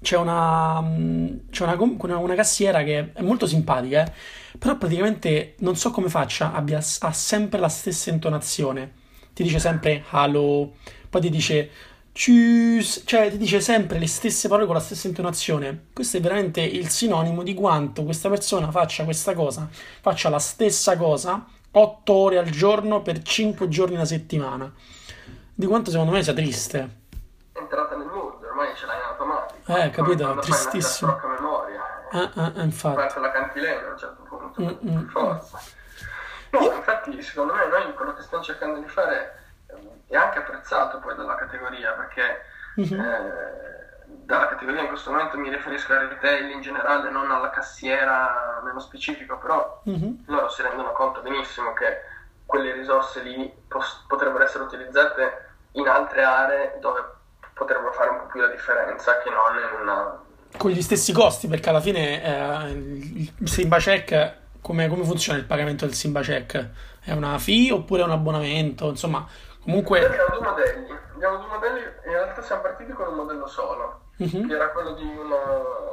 c'è 0.00 0.16
una, 0.16 0.80
mm, 0.80 1.28
c'è 1.50 1.64
una, 1.64 1.76
una, 1.78 2.16
una 2.16 2.34
cassiera 2.34 2.82
che 2.82 3.12
è 3.12 3.22
molto 3.22 3.46
simpatica, 3.46 4.04
eh? 4.04 4.12
però 4.58 4.76
praticamente 4.76 5.54
non 5.58 5.76
so 5.76 5.90
come 5.90 6.08
faccia, 6.08 6.52
abbia, 6.52 6.78
ha 6.78 7.12
sempre 7.12 7.60
la 7.60 7.68
stessa 7.68 8.10
intonazione. 8.10 9.00
Ti 9.34 9.42
dice 9.42 9.58
sempre 9.58 10.04
hello, 10.10 10.72
poi 11.08 11.20
ti 11.20 11.30
dice 11.30 11.70
Tschüss, 12.14 13.04
cioè 13.06 13.30
ti 13.30 13.38
dice 13.38 13.60
sempre 13.60 13.98
le 13.98 14.06
stesse 14.06 14.46
parole 14.46 14.66
con 14.66 14.74
la 14.74 14.82
stessa 14.82 15.08
intonazione. 15.08 15.86
Questo 15.94 16.18
è 16.18 16.20
veramente 16.20 16.60
il 16.60 16.88
sinonimo 16.90 17.42
di 17.42 17.54
quanto 17.54 18.04
questa 18.04 18.28
persona 18.28 18.70
faccia 18.70 19.04
questa 19.04 19.32
cosa, 19.32 19.66
faccia 19.70 20.28
la 20.28 20.38
stessa 20.38 20.96
cosa 20.98 21.42
8 21.70 22.12
ore 22.12 22.36
al 22.36 22.50
giorno 22.50 23.00
per 23.00 23.22
5 23.22 23.66
giorni 23.68 23.94
alla 23.94 24.04
settimana. 24.04 24.70
Di 25.54 25.66
quanto 25.66 25.90
secondo 25.90 26.12
me 26.12 26.22
sia 26.22 26.34
triste. 26.34 26.96
È 27.50 27.58
entrata 27.58 27.96
nel 27.96 28.06
mood, 28.06 28.44
ormai 28.44 28.76
ce 28.76 28.84
l'hai 28.84 28.98
in 28.98 29.04
automatico. 29.04 29.76
Eh, 29.76 29.90
capito, 29.90 30.38
tristissimo. 30.40 31.16
Fai 31.16 31.24
una 31.24 31.34
memoria. 31.40 31.80
Eh, 32.12 32.30
eh, 32.40 32.60
eh, 32.60 32.62
infatti. 32.62 33.10
Fai 33.10 33.22
la 33.22 33.30
cantilena 33.30 33.86
a 33.86 33.90
un 33.90 33.98
certo 33.98 34.22
punto, 34.28 34.60
Mm-mm. 34.60 35.08
forza. 35.08 35.60
No, 36.50 36.72
infatti, 36.72 37.22
secondo 37.22 37.54
me 37.54 37.66
noi 37.68 37.94
quello 37.94 38.12
che 38.12 38.20
stiamo 38.20 38.44
cercando 38.44 38.80
di 38.80 38.88
fare 38.88 39.16
è 39.16 39.40
e 40.12 40.16
anche 40.16 40.38
apprezzato 40.40 40.98
poi 40.98 41.11
categoria 41.72 41.92
perché 41.92 42.40
uh-huh. 42.76 43.00
eh, 43.00 44.24
dalla 44.24 44.48
categoria 44.48 44.82
in 44.82 44.88
questo 44.88 45.10
momento 45.10 45.38
mi 45.38 45.50
riferisco 45.50 45.92
al 45.92 46.08
retail 46.08 46.50
in 46.50 46.60
generale, 46.60 47.10
non 47.10 47.30
alla 47.30 47.50
cassiera 47.50 48.60
nello 48.64 48.80
specifico, 48.80 49.38
però 49.38 49.80
uh-huh. 49.84 50.24
loro 50.26 50.48
si 50.48 50.62
rendono 50.62 50.92
conto 50.92 51.22
benissimo 51.22 51.72
che 51.72 52.10
quelle 52.46 52.72
risorse 52.72 53.22
lì 53.22 53.50
pos- 53.66 54.04
potrebbero 54.06 54.44
essere 54.44 54.64
utilizzate 54.64 55.50
in 55.72 55.88
altre 55.88 56.22
aree 56.22 56.78
dove 56.80 57.00
potrebbero 57.54 57.92
fare 57.92 58.10
un 58.10 58.18
po' 58.18 58.26
più 58.26 58.40
la 58.40 58.48
differenza 58.48 59.18
che 59.18 59.30
non 59.30 59.56
in 59.56 59.80
una... 59.80 60.20
Con 60.56 60.70
gli 60.70 60.82
stessi 60.82 61.12
costi, 61.12 61.48
perché 61.48 61.70
alla 61.70 61.80
fine 61.80 62.22
eh, 62.22 62.70
il 62.70 63.48
Simba 63.48 63.78
Check, 63.78 64.34
come, 64.60 64.86
come 64.88 65.04
funziona 65.04 65.38
il 65.38 65.46
pagamento 65.46 65.86
del 65.86 65.94
Simba 65.94 66.20
Check? 66.20 66.68
È 67.02 67.12
una 67.12 67.38
fee 67.38 67.72
oppure 67.72 68.02
è 68.02 68.04
un 68.04 68.10
abbonamento? 68.10 68.88
Insomma, 68.88 69.26
Comunque... 69.62 70.00
Noi 70.00 70.08
abbiamo 70.08 70.36
due 70.36 70.48
modelli. 70.48 70.98
Abbiamo 71.14 71.36
due 71.36 71.46
modelli, 71.46 71.80
in 71.80 72.12
realtà 72.12 72.42
siamo 72.42 72.62
partiti 72.62 72.92
con 72.92 73.08
un 73.08 73.14
modello 73.14 73.46
solo, 73.46 74.00
uh-huh. 74.16 74.46
che 74.46 74.54
era 74.54 74.70
quello 74.70 74.92
di 74.94 75.16
una 75.16 75.36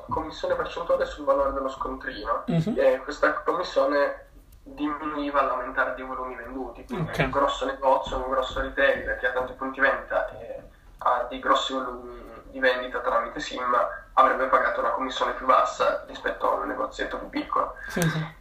commissione 0.09 0.55
percentuale 0.55 1.05
sul 1.05 1.25
valore 1.25 1.53
dello 1.53 1.69
scontrino. 1.69 2.43
Uh-huh. 2.47 2.73
E 2.75 2.99
questa 3.03 3.33
commissione 3.33 4.27
diminuiva 4.63 5.41
all'aumentare 5.41 5.93
dei 5.95 6.05
volumi 6.05 6.35
venduti. 6.35 6.85
Quindi 6.85 7.11
okay. 7.11 7.25
un 7.25 7.31
grosso 7.31 7.65
negozio, 7.65 8.17
un 8.17 8.29
grosso 8.29 8.61
retailer 8.61 9.17
che 9.17 9.27
ha 9.27 9.31
tanti 9.31 9.53
punti 9.53 9.79
vendita 9.79 10.29
e 10.39 10.63
ha 10.99 11.25
dei 11.29 11.39
grossi 11.39 11.73
volumi 11.73 12.17
di 12.51 12.59
vendita 12.59 12.99
tramite 12.99 13.39
SIM 13.39 13.63
avrebbe 14.13 14.47
pagato 14.47 14.79
una 14.79 14.89
commissione 14.89 15.33
più 15.33 15.45
bassa 15.45 16.03
rispetto 16.07 16.49
a 16.49 16.55
un 16.55 16.67
negozietto 16.67 17.17
più 17.17 17.29
piccolo. 17.29 17.75
Sì, 17.87 18.01
sì. 18.01 18.37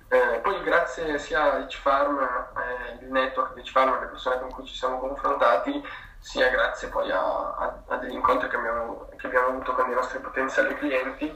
Grazie 0.68 1.16
sia 1.16 1.54
a 1.54 1.64
H-Farm, 1.64 2.18
eh, 2.18 3.02
il 3.02 3.10
network 3.10 3.54
di 3.54 3.62
H-Farm, 3.62 4.00
le 4.00 4.06
persone 4.08 4.38
con 4.38 4.50
cui 4.50 4.66
ci 4.66 4.74
siamo 4.74 4.98
confrontati, 4.98 5.82
sia 6.18 6.50
grazie 6.50 6.88
poi 6.88 7.10
a, 7.10 7.18
a, 7.18 7.82
a 7.86 7.96
degli 7.96 8.12
incontri 8.12 8.50
che 8.50 8.56
abbiamo, 8.56 9.08
che 9.16 9.28
abbiamo 9.28 9.46
avuto 9.46 9.72
con 9.72 9.90
i 9.90 9.94
nostri 9.94 10.18
potenziali 10.18 10.74
clienti, 10.74 11.34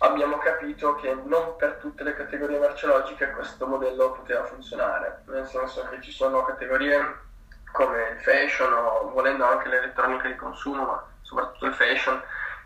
abbiamo 0.00 0.36
capito 0.36 0.96
che 0.96 1.14
non 1.24 1.56
per 1.56 1.78
tutte 1.80 2.02
le 2.04 2.14
categorie 2.14 2.58
merceologiche 2.58 3.30
questo 3.30 3.66
modello 3.66 4.12
poteva 4.12 4.44
funzionare, 4.44 5.22
nel 5.28 5.46
senso 5.46 5.88
che 5.88 6.02
ci 6.02 6.10
sono 6.10 6.44
categorie 6.44 7.20
come 7.72 8.10
il 8.10 8.20
fashion 8.20 8.70
o 8.70 9.12
volendo 9.14 9.46
anche 9.46 9.70
l'elettronica 9.70 10.28
di 10.28 10.36
consumo, 10.36 10.84
ma 10.84 11.02
soprattutto 11.22 11.64
il 11.64 11.72
fashion, 11.72 12.22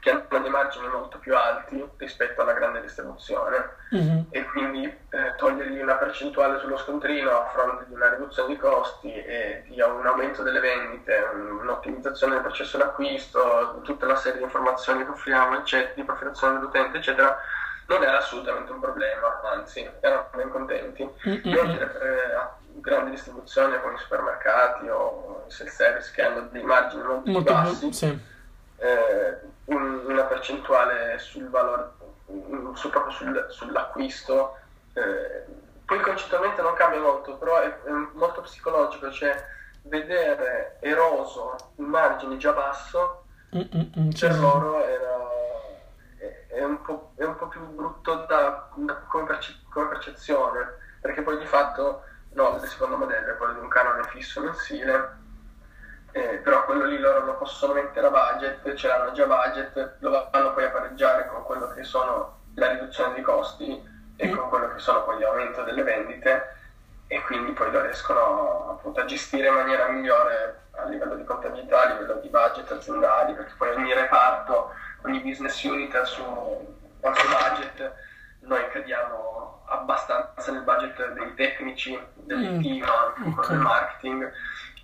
che 0.06 0.12
hanno 0.12 0.40
dei 0.40 0.50
margini 0.50 0.86
molto 0.86 1.18
più 1.18 1.36
alti 1.36 1.84
rispetto 1.96 2.40
alla 2.40 2.52
grande 2.52 2.80
distribuzione 2.80 3.70
mm-hmm. 3.92 4.18
e 4.30 4.44
quindi 4.44 4.84
eh, 4.84 5.34
togliergli 5.36 5.80
una 5.80 5.96
percentuale 5.96 6.60
sullo 6.60 6.76
scontrino 6.76 7.30
a 7.30 7.50
fronte 7.52 7.86
di 7.88 7.94
una 7.94 8.10
riduzione 8.10 8.54
di 8.54 8.56
costi 8.60 9.12
e 9.12 9.64
di 9.66 9.80
un 9.80 10.06
aumento 10.06 10.44
delle 10.44 10.60
vendite, 10.60 11.28
un'ottimizzazione 11.60 12.34
del 12.34 12.42
processo 12.42 12.78
d'acquisto, 12.78 13.80
tutta 13.82 14.06
la 14.06 14.14
serie 14.14 14.38
di 14.38 14.44
informazioni 14.44 15.04
che 15.04 15.10
offriamo, 15.10 15.58
eccetera, 15.58 15.92
di 15.96 16.04
profilazione 16.04 16.54
dell'utente, 16.54 16.98
eccetera, 16.98 17.36
non 17.88 18.04
era 18.04 18.18
assolutamente 18.18 18.70
un 18.70 18.80
problema, 18.80 19.40
anzi 19.52 19.90
erano 19.98 20.28
ben 20.36 20.50
contenti. 20.50 21.08
Mentre 21.24 21.98
eh, 22.00 22.80
grandi 22.80 23.10
distribuzioni 23.10 23.80
come 23.80 23.94
i 23.94 23.98
supermercati 23.98 24.88
o 24.88 25.46
i 25.48 25.50
self-service 25.50 26.12
che 26.14 26.22
hanno 26.22 26.46
dei 26.52 26.62
margini 26.62 27.02
molto, 27.02 27.30
molto 27.30 27.52
bassi, 27.52 27.92
sì 27.92 28.34
eh, 28.78 29.38
una 29.66 30.22
percentuale 30.24 31.18
sul 31.18 31.48
valore, 31.48 31.92
su, 32.74 32.90
proprio 32.90 33.12
sul, 33.12 33.46
sull'acquisto. 33.50 34.56
Eh, 34.94 35.44
poi 35.84 36.00
concettualmente 36.00 36.62
non 36.62 36.74
cambia 36.74 37.00
molto, 37.00 37.36
però 37.36 37.60
è, 37.60 37.82
è 37.82 37.90
molto 38.14 38.40
psicologico, 38.40 39.10
cioè 39.10 39.54
vedere 39.82 40.78
eroso 40.80 41.56
il 41.76 41.84
margine 41.86 42.36
già 42.38 42.52
basso 42.52 43.24
Mm-mm, 43.54 44.10
sì, 44.10 44.26
per 44.26 44.34
sì. 44.34 44.40
loro 44.40 44.84
era, 44.84 45.16
è, 46.18 46.46
è 46.54 46.64
un 46.64 46.80
po', 46.82 47.12
è 47.16 47.24
un 47.24 47.36
po' 47.36 47.46
più 47.48 47.60
brutto 47.74 48.24
da, 48.26 48.68
da- 48.74 48.96
come, 49.08 49.24
perce- 49.26 49.60
come 49.70 49.88
percezione, 49.88 50.74
perché 51.00 51.22
poi 51.22 51.38
di 51.38 51.46
fatto 51.46 52.02
no, 52.32 52.56
il 52.60 52.68
secondo 52.68 52.96
modello 52.96 53.32
è 53.32 53.36
quello 53.36 53.54
di 53.54 53.60
un 53.60 53.68
canone 53.68 54.02
fisso 54.08 54.42
mensile, 54.42 55.15
eh, 56.16 56.38
però 56.38 56.64
quello 56.64 56.84
lì 56.84 56.98
loro 56.98 57.24
lo 57.26 57.34
possono 57.36 57.74
mettere 57.74 58.06
a 58.06 58.10
budget, 58.10 58.72
ce 58.74 58.88
l'hanno 58.88 59.12
già 59.12 59.26
budget, 59.26 59.96
lo 59.98 60.28
vanno 60.32 60.54
poi 60.54 60.64
a 60.64 60.70
pareggiare 60.70 61.26
con 61.28 61.42
quello 61.42 61.68
che 61.74 61.82
sono 61.84 62.38
la 62.54 62.68
riduzione 62.68 63.12
dei 63.12 63.22
costi 63.22 63.94
e 64.16 64.30
con 64.30 64.48
quello 64.48 64.72
che 64.72 64.78
sono 64.78 65.04
poi 65.04 65.20
l'aumento 65.20 65.62
delle 65.62 65.82
vendite 65.82 66.54
e 67.06 67.20
quindi 67.20 67.52
poi 67.52 67.70
lo 67.70 67.82
riescono 67.82 68.70
appunto 68.70 69.00
a 69.00 69.04
gestire 69.04 69.48
in 69.48 69.54
maniera 69.54 69.88
migliore 69.88 70.68
a 70.78 70.84
livello 70.84 71.16
di 71.16 71.24
contabilità, 71.24 71.82
a 71.82 71.92
livello 71.92 72.14
di 72.20 72.28
budget 72.28 72.70
aziendali, 72.70 73.34
perché 73.34 73.52
poi 73.58 73.74
ogni 73.74 73.92
reparto, 73.92 74.72
ogni 75.02 75.20
business 75.20 75.62
unit 75.64 75.94
ha 75.94 76.00
il 76.00 76.06
suo, 76.06 76.64
budget, 77.00 77.92
noi 78.40 78.66
cadiamo 78.68 79.64
abbastanza 79.66 80.50
nel 80.52 80.62
budget 80.62 81.12
dei 81.12 81.34
tecnici, 81.34 81.98
del 82.14 82.38
Mm, 82.38 82.60
team, 82.60 82.82
anche 82.82 83.20
ok. 83.22 83.34
quello 83.34 83.48
del 83.48 83.58
marketing 83.58 84.32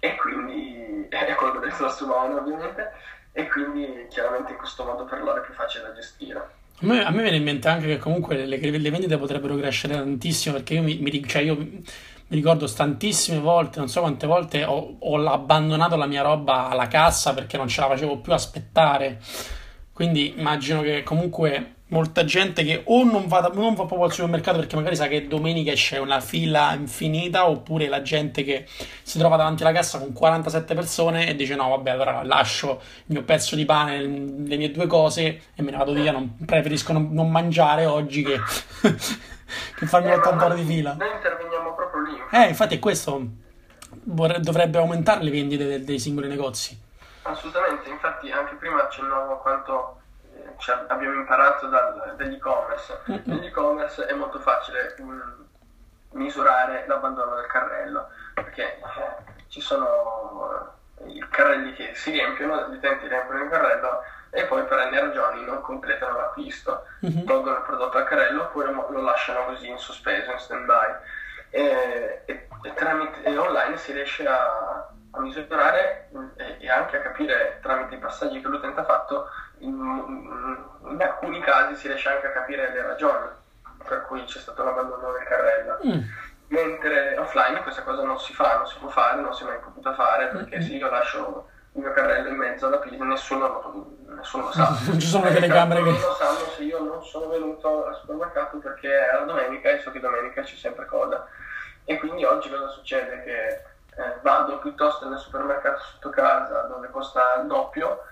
e 0.04 0.16
quindi 0.16 1.06
è 1.08 1.34
quello 1.36 1.60
del 1.60 1.70
risorse 1.70 2.02
umane 2.02 2.34
ovviamente 2.34 2.90
e 3.30 3.46
quindi 3.48 4.06
chiaramente 4.10 4.50
in 4.50 4.58
questo 4.58 4.84
modo 4.84 5.04
per 5.04 5.22
loro 5.22 5.40
è 5.40 5.44
più 5.44 5.54
facile 5.54 5.84
da 5.84 5.92
gestire. 5.92 6.38
A 6.38 6.86
me, 6.86 7.04
a 7.04 7.10
me 7.10 7.22
viene 7.22 7.36
in 7.36 7.44
mente 7.44 7.68
anche 7.68 7.86
che 7.86 7.98
comunque 7.98 8.44
le, 8.44 8.58
le 8.58 8.90
vendite 8.90 9.16
potrebbero 9.16 9.56
crescere 9.56 9.94
tantissimo 9.94 10.56
perché 10.56 10.74
io 10.74 10.82
mi, 10.82 10.98
mi 10.98 11.24
cioè 11.24 11.42
io 11.42 11.54
mi 11.56 11.84
ricordo 12.28 12.66
tantissime 12.66 13.38
volte, 13.38 13.78
non 13.78 13.88
so 13.88 14.00
quante 14.00 14.26
volte 14.26 14.64
ho, 14.64 14.96
ho 14.98 15.30
abbandonato 15.30 15.94
la 15.94 16.06
mia 16.06 16.22
roba 16.22 16.68
alla 16.68 16.88
cassa 16.88 17.32
perché 17.32 17.56
non 17.56 17.68
ce 17.68 17.80
la 17.82 17.88
facevo 17.88 18.18
più 18.18 18.32
aspettare. 18.32 19.20
Quindi 19.92 20.34
immagino 20.36 20.82
che 20.82 21.04
comunque 21.04 21.74
molta 21.92 22.24
gente 22.24 22.64
che 22.64 22.82
o 22.86 23.04
non 23.04 23.28
va, 23.28 23.40
non 23.52 23.74
va 23.74 23.84
proprio 23.84 24.04
al 24.04 24.12
supermercato 24.12 24.58
perché 24.58 24.76
magari 24.76 24.96
sa 24.96 25.06
che 25.08 25.28
domenica 25.28 25.72
c'è 25.72 25.98
una 25.98 26.20
fila 26.20 26.72
infinita, 26.72 27.48
oppure 27.48 27.86
la 27.88 28.00
gente 28.02 28.42
che 28.44 28.66
si 29.02 29.18
trova 29.18 29.36
davanti 29.36 29.62
alla 29.62 29.72
cassa 29.72 29.98
con 29.98 30.12
47 30.12 30.74
persone 30.74 31.28
e 31.28 31.34
dice 31.36 31.54
no, 31.54 31.68
vabbè, 31.68 31.90
allora 31.90 32.22
lascio 32.24 32.80
il 33.06 33.14
mio 33.14 33.22
pezzo 33.22 33.54
di 33.54 33.64
pane, 33.66 34.00
le 34.00 34.56
mie 34.56 34.70
due 34.70 34.86
cose 34.86 35.42
e 35.54 35.62
me 35.62 35.70
ne 35.70 35.76
vado 35.76 35.92
via, 35.92 36.12
non- 36.12 36.34
preferisco 36.44 36.92
non, 36.92 37.10
non 37.12 37.30
mangiare 37.30 37.84
oggi 37.84 38.22
che, 38.22 38.40
che 39.76 39.86
farmi 39.86 40.10
Eh, 40.10 40.16
ma 40.16 40.22
80 40.22 40.44
ore 40.46 40.54
di 40.56 40.64
fila. 40.64 40.94
Noi 40.94 41.10
interveniamo 41.14 41.74
proprio 41.74 42.02
lì. 42.04 42.16
Eh, 42.32 42.48
infatti 42.48 42.76
è 42.76 42.78
questo, 42.78 43.26
vorre- 44.04 44.40
dovrebbe 44.40 44.78
aumentare 44.78 45.22
le 45.22 45.30
vendite 45.30 45.66
del- 45.66 45.84
dei 45.84 45.98
singoli 45.98 46.26
negozi. 46.28 46.80
Assolutamente, 47.24 47.88
infatti 47.90 48.30
anche 48.30 48.54
prima 48.56 48.82
accennavo 48.82 49.34
a 49.34 49.36
quanto 49.36 49.96
ci 50.62 50.70
ab- 50.70 50.88
abbiamo 50.90 51.14
imparato 51.16 51.66
dal- 51.66 52.14
dagli-e-commerce. 52.16 53.00
Mm-mm. 53.10 53.20
Nell'e-commerce 53.24 54.06
è 54.06 54.12
molto 54.14 54.38
facile 54.38 54.94
mm, 55.00 55.20
misurare 56.12 56.84
l'abbandono 56.86 57.34
del 57.34 57.46
carrello, 57.46 58.08
perché 58.32 58.76
eh, 58.76 58.82
ci 59.48 59.60
sono 59.60 60.76
eh, 61.00 61.08
i 61.10 61.26
carrelli 61.28 61.72
che 61.72 61.94
si 61.96 62.12
riempiono, 62.12 62.68
gli 62.68 62.74
utenti 62.76 63.08
riempiono 63.08 63.42
il 63.42 63.50
carrello 63.50 64.02
e 64.30 64.44
poi 64.44 64.62
per 64.64 64.78
n 64.88 64.98
ragioni 64.98 65.44
non 65.44 65.60
completano 65.60 66.16
l'acquisto, 66.16 66.84
Mhm. 67.00 67.24
tolgono 67.24 67.56
il 67.56 67.62
prodotto 67.64 67.98
al 67.98 68.04
carrello 68.04 68.42
oppure 68.42 68.70
lo 68.70 69.00
lasciano 69.02 69.44
così 69.46 69.68
in 69.68 69.78
sospeso, 69.78 70.30
in 70.30 70.38
stand-by. 70.38 70.94
E, 71.54 72.22
e- 72.24 72.48
e 72.62 72.72
tramite 72.74 73.22
e 73.24 73.36
online 73.36 73.76
si 73.76 73.92
riesce 73.92 74.26
a, 74.26 74.88
a 75.12 75.20
misurare 75.20 76.08
mm, 76.16 76.28
e, 76.60 76.68
anche 76.70 76.96
a 76.96 77.00
capire 77.02 77.58
tramite 77.62 77.94
i 77.94 77.98
passaggi 77.98 78.40
che 78.40 78.48
l'utente 78.48 78.80
ha 78.80 78.84
fatto, 78.84 79.28
in, 79.58 79.78
in 80.88 81.02
alcuni 81.02 81.40
casi 81.40 81.76
si 81.76 81.86
riesce 81.86 82.08
anche 82.08 82.26
a 82.26 82.32
capire 82.32 82.72
le 82.72 82.82
ragioni 82.82 83.28
per 83.86 84.02
cui 84.06 84.22
c'è 84.24 84.38
stato 84.38 84.62
l'abbandono 84.62 85.12
del 85.12 85.24
carrello. 85.24 85.78
Mm. 85.86 86.00
Mentre 86.48 87.16
offline 87.18 87.62
questa 87.62 87.82
cosa 87.82 88.02
non 88.02 88.18
si 88.18 88.32
fa, 88.34 88.56
non 88.56 88.66
si 88.66 88.78
può 88.78 88.88
fare, 88.88 89.20
non 89.20 89.34
si 89.34 89.42
è 89.42 89.46
mai 89.46 89.58
potuta 89.58 89.94
fare 89.94 90.26
perché 90.26 90.58
Mm-mm. 90.58 90.66
se 90.66 90.72
io 90.74 90.90
lascio 90.90 91.48
il 91.72 91.80
mio 91.80 91.92
carrello 91.92 92.28
in 92.28 92.36
mezzo 92.36 92.66
alla 92.66 92.76
pista 92.78 93.02
nessuno, 93.04 93.46
lo- 93.46 93.96
nessuno 94.16 94.44
lo 94.44 94.52
sa. 94.52 94.68
Non 94.86 95.00
ci 95.00 95.06
sono 95.06 95.24
le 95.24 95.30
Eh, 95.30 95.34
telecamere 95.34 95.80
Non 95.80 95.94
che... 95.94 96.00
lo 96.00 96.14
sanno 96.14 96.38
se 96.54 96.62
io 96.62 96.78
non 96.80 97.02
sono 97.04 97.28
venuto 97.28 97.86
al 97.86 97.96
supermercato 97.96 98.58
perché 98.58 98.88
era 98.88 99.20
domenica 99.20 99.70
e 99.70 99.80
so 99.80 99.90
che 99.90 100.00
domenica 100.00 100.42
c'è 100.42 100.54
sempre 100.54 100.84
coda. 100.86 101.26
E 101.84 101.98
quindi 101.98 102.24
oggi 102.24 102.50
cosa 102.50 102.68
succede? 102.68 103.22
Che 103.24 103.62
eh, 103.96 104.16
vado 104.22 104.58
piuttosto 104.58 105.08
nel 105.08 105.18
supermercato 105.18 105.80
sotto 105.80 106.10
casa 106.10 106.62
dove 106.62 106.88
costa 106.90 107.34
il 107.40 107.46
doppio, 107.46 108.04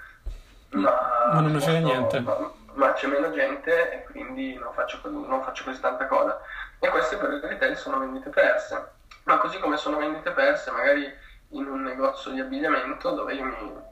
ma, 0.70 1.28
Ma 1.32 1.40
non 1.40 1.52
mi 1.52 1.60
frega 1.60 1.78
niente. 1.80 2.20
ma- 2.20 2.50
ma 2.72 2.92
c'è 2.92 3.08
meno 3.08 3.30
gente 3.32 3.90
e 3.92 4.04
quindi 4.04 4.56
non 4.56 4.72
faccio, 4.72 5.00
così- 5.00 5.26
non 5.26 5.42
faccio 5.42 5.64
così 5.64 5.80
tanta 5.80 6.06
coda. 6.06 6.40
E 6.78 6.88
queste 6.88 7.16
per 7.16 7.32
il 7.32 7.40
retail 7.42 7.76
sono 7.76 7.98
vendite 7.98 8.30
perse. 8.30 8.92
Ma 9.24 9.38
così 9.38 9.58
come 9.58 9.76
sono 9.76 9.98
vendite 9.98 10.30
perse, 10.30 10.70
magari 10.70 11.12
in 11.50 11.66
un 11.66 11.82
negozio 11.82 12.30
di 12.30 12.40
abbigliamento 12.40 13.10
dove 13.10 13.34
io 13.34 13.44
mi, 13.44 13.82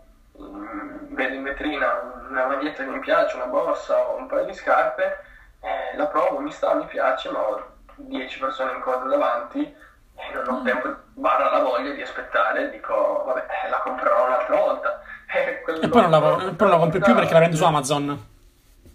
mm, 0.41 1.15
vedo 1.15 1.35
in 1.35 1.43
vetrina 1.43 2.01
una 2.29 2.47
maglietta 2.47 2.85
che 2.85 2.91
mi 2.91 3.01
piace, 3.01 3.37
una 3.37 3.47
borsa 3.47 3.99
o 3.99 4.17
un 4.17 4.27
paio 4.27 4.45
di 4.45 4.55
scarpe, 4.55 5.25
eh, 5.61 5.97
la 5.97 6.07
provo, 6.07 6.39
mi 6.39 6.53
sta, 6.53 6.75
mi 6.75 6.87
piace, 6.87 7.31
ma 7.31 7.41
ho 7.41 7.67
10 7.97 8.39
persone 8.39 8.73
in 8.73 8.81
coda 8.81 9.05
davanti 9.09 9.75
e 10.19 10.35
non 10.35 10.49
ho 10.49 10.63
tempo, 10.63 10.95
barra 11.15 11.51
la 11.51 11.61
voglia 11.63 11.93
di 11.93 12.03
aspettare, 12.03 12.71
dico, 12.71 13.23
vabbè, 13.27 13.47
la 13.71 13.79
comprerò 13.79 14.27
un'altra 14.27 14.57
volta. 14.57 15.03
E, 15.31 15.63
E 15.83 15.89
poi 15.89 16.01
non 16.01 16.11
la, 16.11 16.21
poi 16.21 16.55
non 16.57 16.71
la 16.71 16.79
compri 16.79 17.01
più 17.01 17.15
perché 17.15 17.33
la 17.35 17.39
prendi 17.41 17.57
su 17.57 17.65
Amazon. 17.65 18.27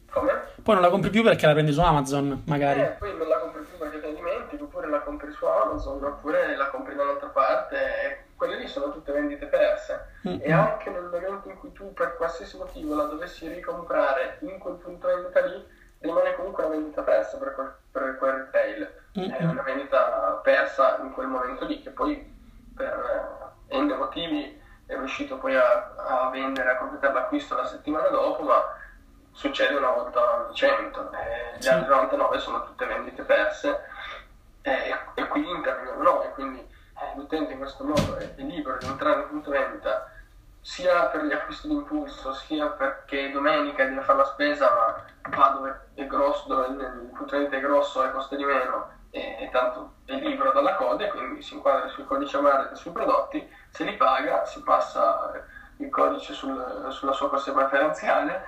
Come? 0.09 0.41
Poi 0.63 0.73
non 0.73 0.83
la 0.83 0.89
compri 0.89 1.11
più 1.11 1.21
perché 1.21 1.45
la 1.45 1.53
prendi 1.53 1.71
su 1.71 1.79
Amazon, 1.79 2.41
magari. 2.47 2.81
Eh, 2.81 2.95
poi 2.97 3.15
non 3.15 3.27
la 3.27 3.37
compri 3.37 3.61
più 3.61 3.77
perché 3.77 3.99
te 3.99 4.07
ne 4.07 4.15
dimentichi, 4.15 4.63
oppure 4.63 4.89
la 4.89 5.01
compri 5.01 5.31
su 5.31 5.45
Amazon, 5.45 6.03
oppure 6.03 6.55
la 6.55 6.67
compri 6.69 6.95
da 6.95 7.03
un'altra 7.03 7.27
parte. 7.27 8.25
Quelle 8.35 8.57
lì 8.57 8.67
sono 8.67 8.91
tutte 8.91 9.11
vendite 9.11 9.45
perse. 9.45 10.07
Mm-mm. 10.27 10.39
E 10.41 10.51
anche 10.51 10.89
nel 10.89 11.03
momento 11.03 11.49
in 11.49 11.57
cui 11.59 11.71
tu 11.71 11.93
per 11.93 12.15
qualsiasi 12.17 12.57
motivo 12.57 12.95
la 12.95 13.03
dovessi 13.03 13.47
ricomprare 13.47 14.37
in 14.39 14.57
quel 14.57 14.75
punto 14.75 15.07
vendita 15.07 15.39
lì, 15.45 15.63
rimane 16.03 16.35
comunque 16.35 16.65
una 16.65 16.75
vendita 16.75 17.01
persa 17.01 17.37
per 17.37 17.53
quel, 17.55 17.73
per 17.91 18.17
quel 18.17 18.33
retail. 18.33 19.01
È 19.13 19.19
Mm-mm. 19.19 19.49
una 19.49 19.61
vendita 19.61 20.39
persa 20.43 20.97
in 21.01 21.11
quel 21.13 21.27
momento 21.27 21.65
lì, 21.65 21.81
che 21.81 21.89
poi 21.91 22.31
per 22.75 23.53
eh, 23.67 23.77
n 23.77 23.87
motivi 23.97 24.61
è 24.85 24.95
riuscito 24.95 25.37
poi 25.37 25.55
a, 25.55 25.93
a 25.95 26.29
vendere, 26.29 26.71
a 26.71 26.77
completare 26.77 27.13
l'acquisto 27.13 27.55
la 27.55 27.65
settimana 27.65 28.07
dopo, 28.09 28.43
ma 28.43 28.61
succede 29.31 29.75
una 29.75 29.91
volta 29.91 30.45
ogni 30.45 30.53
100. 30.53 31.11
Eh, 31.11 31.41
Sì. 31.61 31.69
Le 31.69 31.75
altre 31.75 31.93
99 31.93 32.39
sono 32.39 32.63
tutte 32.65 32.85
vendite 32.85 33.23
perse 33.23 33.85
eh, 34.63 34.93
e 35.13 35.27
qui 35.27 35.49
interveniamo 35.49 36.01
noi, 36.01 36.29
quindi 36.33 36.59
eh, 36.59 37.15
l'utente 37.15 37.53
in 37.53 37.59
questo 37.59 37.83
modo 37.85 38.17
è, 38.17 38.35
è 38.35 38.41
libero 38.41 38.77
di 38.77 38.85
entrare 38.87 39.17
nel 39.17 39.25
punto 39.27 39.51
vendita 39.51 40.11
sia 40.63 41.07
per 41.07 41.25
gli 41.25 41.33
acquisti 41.33 41.67
d'impulso, 41.67 42.33
sia 42.33 42.67
perché 42.67 43.29
domenica 43.31 43.83
deve 43.83 44.01
fare 44.01 44.19
la 44.19 44.25
spesa, 44.25 44.71
ma 44.71 45.35
va 45.35 45.47
dove 45.49 45.87
è 45.93 46.07
grosso, 46.07 46.47
dove 46.47 46.67
il 46.67 47.11
punto 47.13 47.35
è 47.35 47.59
grosso 47.59 48.03
e 48.03 48.11
costa 48.11 48.37
di 48.37 48.45
meno, 48.45 48.89
e, 49.11 49.43
e 49.43 49.49
tanto 49.51 49.95
è 50.05 50.13
libero 50.13 50.53
dalla 50.53 50.75
coda, 50.75 51.03
e 51.03 51.09
quindi 51.09 51.41
si 51.41 51.55
inquadra 51.55 51.89
sul 51.89 52.05
codice 52.05 52.37
a 52.37 52.39
barre 52.39 52.75
sui 52.75 52.91
prodotti, 52.91 53.45
se 53.69 53.83
li 53.83 53.97
paga, 53.97 54.45
si 54.45 54.63
passa 54.63 55.31
il 55.77 55.89
codice 55.89 56.31
sul- 56.31 56.87
sulla 56.91 57.11
sua 57.11 57.27
corsia 57.27 57.51
preferenziale, 57.51 58.45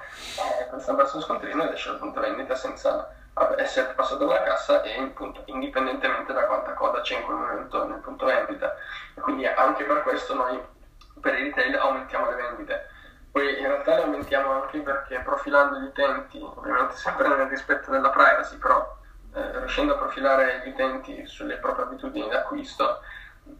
eh, 0.74 0.80
stampare 0.80 1.10
lo 1.12 1.20
scontrino 1.20 1.64
ed 1.64 1.74
esce 1.74 1.90
dal 1.90 2.00
punto 2.00 2.22
vendita 2.22 2.56
senza 2.56 3.14
essere 3.58 3.94
passato 3.94 4.26
dalla 4.26 4.44
cassa 4.44 4.82
e 4.84 5.02
il 5.02 5.12
punto- 5.12 5.44
indipendentemente 5.48 6.32
da 6.32 6.46
quanta 6.46 6.72
coda 6.74 7.02
c'è 7.02 7.18
in 7.18 7.26
quel 7.26 7.36
momento 7.36 7.86
nel 7.86 8.00
punto 8.00 8.26
vendita. 8.26 8.74
E 9.14 9.20
quindi 9.20 9.46
anche 9.46 9.84
per 9.84 10.04
questo 10.04 10.34
noi 10.34 10.74
per 11.20 11.34
il 11.36 11.46
retail 11.46 11.76
aumentiamo 11.76 12.30
le 12.30 12.36
vendite. 12.36 12.90
Poi 13.32 13.60
in 13.60 13.68
realtà 13.68 13.96
le 13.96 14.04
aumentiamo 14.04 14.52
anche 14.52 14.80
perché 14.80 15.20
profilando 15.20 15.80
gli 15.80 15.86
utenti, 15.86 16.42
ovviamente 16.42 16.96
sempre 16.96 17.28
nel 17.28 17.48
rispetto 17.48 17.92
della 17.92 18.10
privacy, 18.10 18.58
però 18.58 18.98
eh, 19.34 19.60
riuscendo 19.60 19.94
a 19.94 19.98
profilare 19.98 20.62
gli 20.64 20.70
utenti 20.70 21.26
sulle 21.26 21.58
proprie 21.58 21.86
abitudini 21.86 22.30
d'acquisto, 22.30 23.02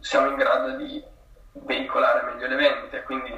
siamo 0.00 0.28
in 0.28 0.36
grado 0.36 0.70
di 0.76 1.04
veicolare 1.52 2.22
meglio 2.22 2.46
le 2.46 2.56
vendite, 2.56 3.02
quindi 3.02 3.32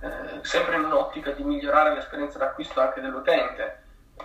eh, 0.00 0.38
sempre 0.42 0.76
in 0.76 0.84
un'ottica 0.84 1.32
di 1.32 1.42
migliorare 1.42 1.94
l'esperienza 1.94 2.38
d'acquisto 2.38 2.80
anche 2.80 3.00
dell'utente, 3.00 3.82
eh, 4.16 4.24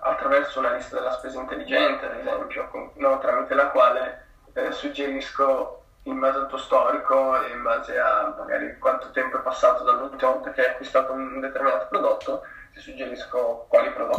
attraverso 0.00 0.58
una 0.58 0.72
lista 0.74 0.96
della 0.96 1.12
spesa 1.12 1.40
intelligente, 1.40 2.06
ad 2.06 2.16
esempio, 2.18 2.68
con- 2.68 2.90
no, 2.94 3.18
tramite 3.18 3.54
la 3.54 3.68
quale 3.68 4.26
eh, 4.52 4.72
suggerisco 4.72 5.77
in 6.04 6.18
base 6.18 6.38
al 6.38 6.48
tuo 6.48 6.58
storico 6.58 7.42
e 7.42 7.50
in 7.50 7.62
base 7.62 7.98
a 7.98 8.34
magari 8.38 8.78
quanto 8.78 9.10
tempo 9.10 9.38
è 9.38 9.42
passato 9.42 9.84
dall'ultima 9.84 10.32
volta 10.32 10.52
che 10.52 10.60
hai 10.62 10.70
acquistato 10.72 11.12
un 11.12 11.40
determinato 11.40 11.86
prodotto, 11.88 12.42
ti 12.72 12.80
suggerisco 12.80 13.66
quali 13.68 13.90
prodotti 13.90 14.14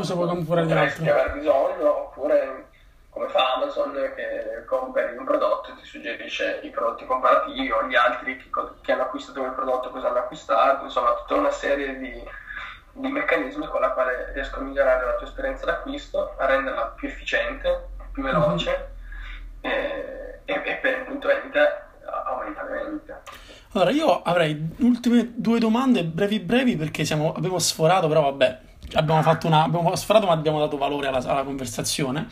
potresti 0.45 1.09
aver 1.09 1.31
bisogno, 1.33 1.97
oppure 1.97 2.67
come 3.09 3.27
fa 3.29 3.55
Amazon 3.55 3.93
che 4.15 4.63
compri 4.65 5.17
un 5.17 5.25
prodotto 5.25 5.71
e 5.71 5.75
ti 5.75 5.85
suggerisce 5.85 6.59
i 6.63 6.69
prodotti 6.69 7.05
comparativi 7.05 7.71
o 7.71 7.85
gli 7.87 7.95
altri 7.95 8.37
che, 8.37 8.49
che 8.81 8.91
hanno 8.91 9.03
acquistato 9.03 9.41
quel 9.41 9.53
prodotto 9.53 9.89
cosa 9.89 10.09
hanno 10.09 10.19
acquistato, 10.19 10.83
insomma 10.83 11.15
tutta 11.15 11.35
una 11.35 11.51
serie 11.51 11.97
di, 11.97 12.23
di 12.91 13.07
meccanismi 13.07 13.67
con 13.67 13.81
la 13.81 13.91
quale 13.91 14.31
riesco 14.33 14.59
a 14.59 14.61
migliorare 14.61 15.05
la 15.05 15.15
tua 15.15 15.27
esperienza 15.27 15.65
d'acquisto, 15.65 16.35
a 16.37 16.45
renderla 16.45 16.93
più 16.95 17.07
efficiente, 17.07 17.87
più 18.11 18.21
veloce 18.21 18.91
mm-hmm. 19.65 19.75
e, 19.75 20.28
e, 20.49 20.61
e, 20.65 20.75
per 20.75 20.97
il 20.99 21.03
punto 21.05 21.27
vendita 21.27 21.89
aumenta 22.25 22.63
le 22.63 22.83
vendite. 22.83 23.21
Allora 23.73 23.91
io 23.91 24.21
avrei 24.21 24.69
ultime 24.79 25.31
due 25.35 25.59
domande 25.59 26.03
brevi 26.03 26.39
brevi 26.39 26.75
perché 26.75 27.05
siamo, 27.05 27.33
abbiamo 27.33 27.59
sforato 27.59 28.07
però 28.07 28.21
vabbè 28.21 28.59
abbiamo 28.93 29.21
fatto 29.21 29.45
una 29.45 29.63
abbiamo 29.63 29.95
sforato 29.95 30.25
ma 30.25 30.33
abbiamo 30.33 30.59
dato 30.59 30.77
valore 30.77 31.07
alla, 31.07 31.19
alla 31.19 31.43
conversazione 31.43 32.27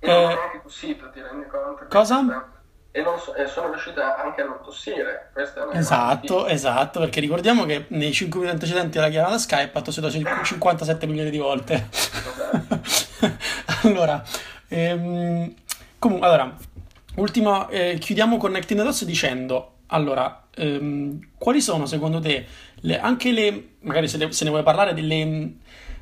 e 0.00 0.06
non 0.06 0.30
è 0.30 0.34
neanche 0.34 0.60
tossito, 0.62 1.10
ti 1.10 1.20
rendi 1.20 1.46
conto? 1.46 1.86
Cosa? 1.88 2.52
E, 2.90 3.04
so, 3.18 3.34
e, 3.34 3.46
sono 3.46 3.68
riuscita 3.68 4.16
anche 4.16 4.42
a 4.42 4.44
non 4.44 4.60
tossire. 4.62 5.32
esatto, 5.72 6.46
esatto, 6.46 7.00
perché 7.00 7.20
ricordiamo 7.20 7.64
che 7.64 7.86
nei 7.88 8.12
5 8.12 8.38
minuti 8.38 8.56
antecedenti 8.56 8.98
alla 8.98 9.08
chiamata 9.08 9.38
Skype 9.38 9.76
ha 9.76 9.82
tossito 9.82 10.10
57 10.10 11.06
milioni 11.06 11.30
di 11.30 11.38
volte. 11.38 11.88
Esatto. 11.90 12.80
allora, 13.88 14.22
ehm, 14.68 15.52
comunque, 15.98 16.26
allora, 16.26 16.54
ultima, 17.18 17.68
eh, 17.68 17.98
chiudiamo 17.98 18.36
Connecting 18.36 18.78
the 18.78 18.84
Dots 18.84 19.04
dicendo, 19.04 19.72
allora, 19.86 20.48
ehm, 20.54 21.18
quali 21.38 21.60
sono 21.60 21.86
secondo 21.86 22.20
te, 22.20 22.46
le, 22.80 22.98
anche 23.00 23.32
le, 23.32 23.76
magari 23.80 24.08
se, 24.08 24.16
le, 24.18 24.32
se 24.32 24.44
ne 24.44 24.50
vuoi 24.50 24.62
parlare, 24.62 24.94
delle 24.94 25.56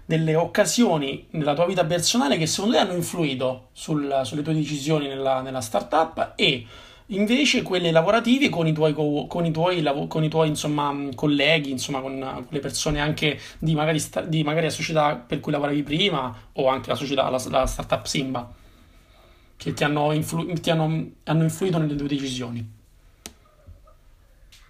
delle 0.07 0.37
occasioni 0.37 1.27
nella 1.31 1.53
tua 1.53 1.67
vita 1.67 1.85
personale 1.85 2.39
che 2.39 2.47
secondo 2.47 2.77
te 2.77 2.83
hanno 2.83 2.95
influito 2.95 3.71
sul, 3.73 4.21
sulle 4.23 4.43
tue 4.43 4.55
decisioni 4.55 5.09
nella, 5.09 5.41
nella, 5.43 5.61
startup 5.61 6.35
e 6.37 6.65
invece 7.07 7.63
quelle 7.63 7.91
lavorative 7.91 8.49
con 8.49 8.69
i 8.69 8.73
tuoi, 8.73 8.95
con 8.95 9.45
i 9.45 9.51
tuoi, 9.51 9.83
con 10.07 10.23
i 10.23 10.29
tuoi 10.29 10.49
insomma, 10.49 10.95
colleghi, 11.15 11.71
insomma, 11.71 12.01
con, 12.01 12.19
con, 12.21 12.47
le 12.51 12.61
persone 12.61 13.01
anche 13.01 13.39
di 13.59 13.75
magari, 13.75 14.01
di 14.27 14.45
magari 14.45 14.67
la 14.67 14.73
società 14.73 15.17
per 15.17 15.41
cui 15.41 15.51
lavoravi 15.51 15.83
prima 15.83 16.35
o 16.53 16.69
anche 16.69 16.89
la 16.89 16.97
società, 16.97 17.29
la, 17.29 17.43
la 17.49 17.67
startup 17.67 18.05
Simba 18.05 18.65
che 19.57 19.73
ti, 19.73 19.85
hanno, 19.85 20.13
influ, 20.13 20.53
ti 20.55 20.71
hanno, 20.71 21.11
hanno 21.25 21.43
influito 21.43 21.79
nelle 21.79 21.97
tue 21.97 22.09
decisioni. 22.09 22.75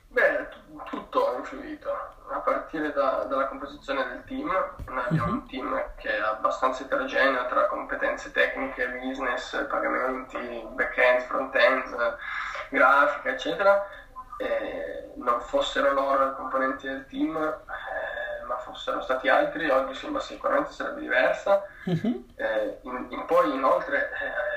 Beh, 0.08 0.48
tutto 0.84 1.28
ha 1.28 1.36
influito 1.38 1.90
a 1.90 2.38
partire 2.38 2.92
da, 2.92 3.26
dalla 3.28 3.46
composizione 3.46 4.06
del 4.08 4.24
team. 4.24 4.46
Noi 4.46 5.04
abbiamo 5.04 5.26
uh-huh. 5.26 5.34
un 5.34 5.46
team 5.46 5.82
che 5.96 6.16
è 6.16 6.20
abbastanza 6.20 6.84
eterogeneo 6.84 7.46
tra 7.46 7.66
competenze 7.66 8.30
tecniche, 8.30 8.88
business, 8.88 9.66
pagamenti, 9.68 10.66
back-end, 10.72 11.22
front-end, 11.22 12.16
grafica, 12.70 13.28
eccetera. 13.30 13.86
E 14.38 15.12
non 15.16 15.40
fossero 15.40 15.92
loro 15.92 16.30
i 16.30 16.34
componenti 16.34 16.86
del 16.86 17.06
team, 17.06 17.36
eh, 17.36 18.44
ma 18.46 18.56
fossero 18.58 19.00
stati 19.00 19.28
altri, 19.28 19.70
oggi 19.70 19.94
Simba 19.94 20.20
sicuramente 20.20 20.72
sarebbe 20.72 21.00
diversa. 21.00 21.62
Uh-huh. 21.84 22.26
Eh, 22.34 22.78
in, 22.82 23.06
in 23.10 23.24
poi 23.26 23.54
inoltre 23.54 24.10
eh, 24.10 24.55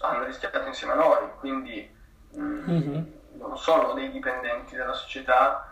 hanno 0.00 0.24
rischiato 0.24 0.60
insieme 0.66 0.92
a 0.92 0.96
noi, 0.96 1.28
quindi 1.38 1.90
mh, 2.30 2.70
uh-huh. 2.70 3.38
non 3.38 3.58
sono 3.58 3.92
dei 3.94 4.10
dipendenti 4.10 4.76
della 4.76 4.92
società 4.92 5.68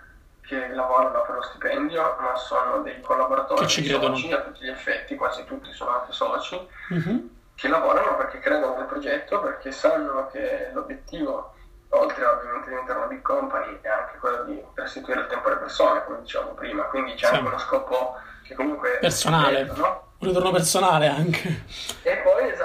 che 0.47 0.69
lavorano 0.69 1.23
per 1.23 1.35
lo 1.35 1.43
stipendio, 1.43 2.17
ma 2.21 2.37
sono 2.37 2.81
dei 2.83 3.01
collaboratori 3.01 3.61
che 3.63 3.67
ci 3.67 3.85
soci 3.85 4.33
a 4.33 4.43
tutti 4.43 4.65
gli 4.65 4.69
effetti, 4.69 5.17
quasi 5.17 5.45
tutti 5.45 5.73
sono 5.73 5.91
anche 5.91 6.13
soci, 6.13 6.69
mm-hmm. 6.95 7.19
che 7.57 7.69
lavorano 7.69 8.17
perché 8.17 8.39
credono 8.39 8.77
nel 8.77 8.87
progetto, 8.87 9.41
perché 9.41 9.73
sanno 9.73 10.29
che 10.29 10.71
l'obiettivo, 10.73 11.55
oltre 11.91 12.25
ovviamente 12.25 12.69
di 12.69 12.71
diventare 12.71 12.99
una 12.99 13.09
big 13.09 13.23
company, 13.23 13.79
è 13.81 13.89
anche 13.89 14.19
quello 14.19 14.45
di 14.45 14.63
restituire 14.75 15.21
il 15.23 15.27
tempo 15.27 15.49
alle 15.49 15.57
persone, 15.57 16.05
come 16.05 16.21
dicevamo 16.21 16.53
prima, 16.53 16.83
quindi 16.85 17.15
c'è 17.15 17.27
sì. 17.27 17.35
anche 17.35 17.49
uno 17.49 17.59
scopo 17.59 18.15
che 18.45 18.55
comunque 18.55 18.99
personale, 19.01 19.61
è 19.63 19.65
no? 19.65 20.13
un 20.19 20.29
ritorno 20.29 20.53
personale 20.53 21.09
anche. 21.09 21.65
E 22.03 22.17
poi 22.19 22.56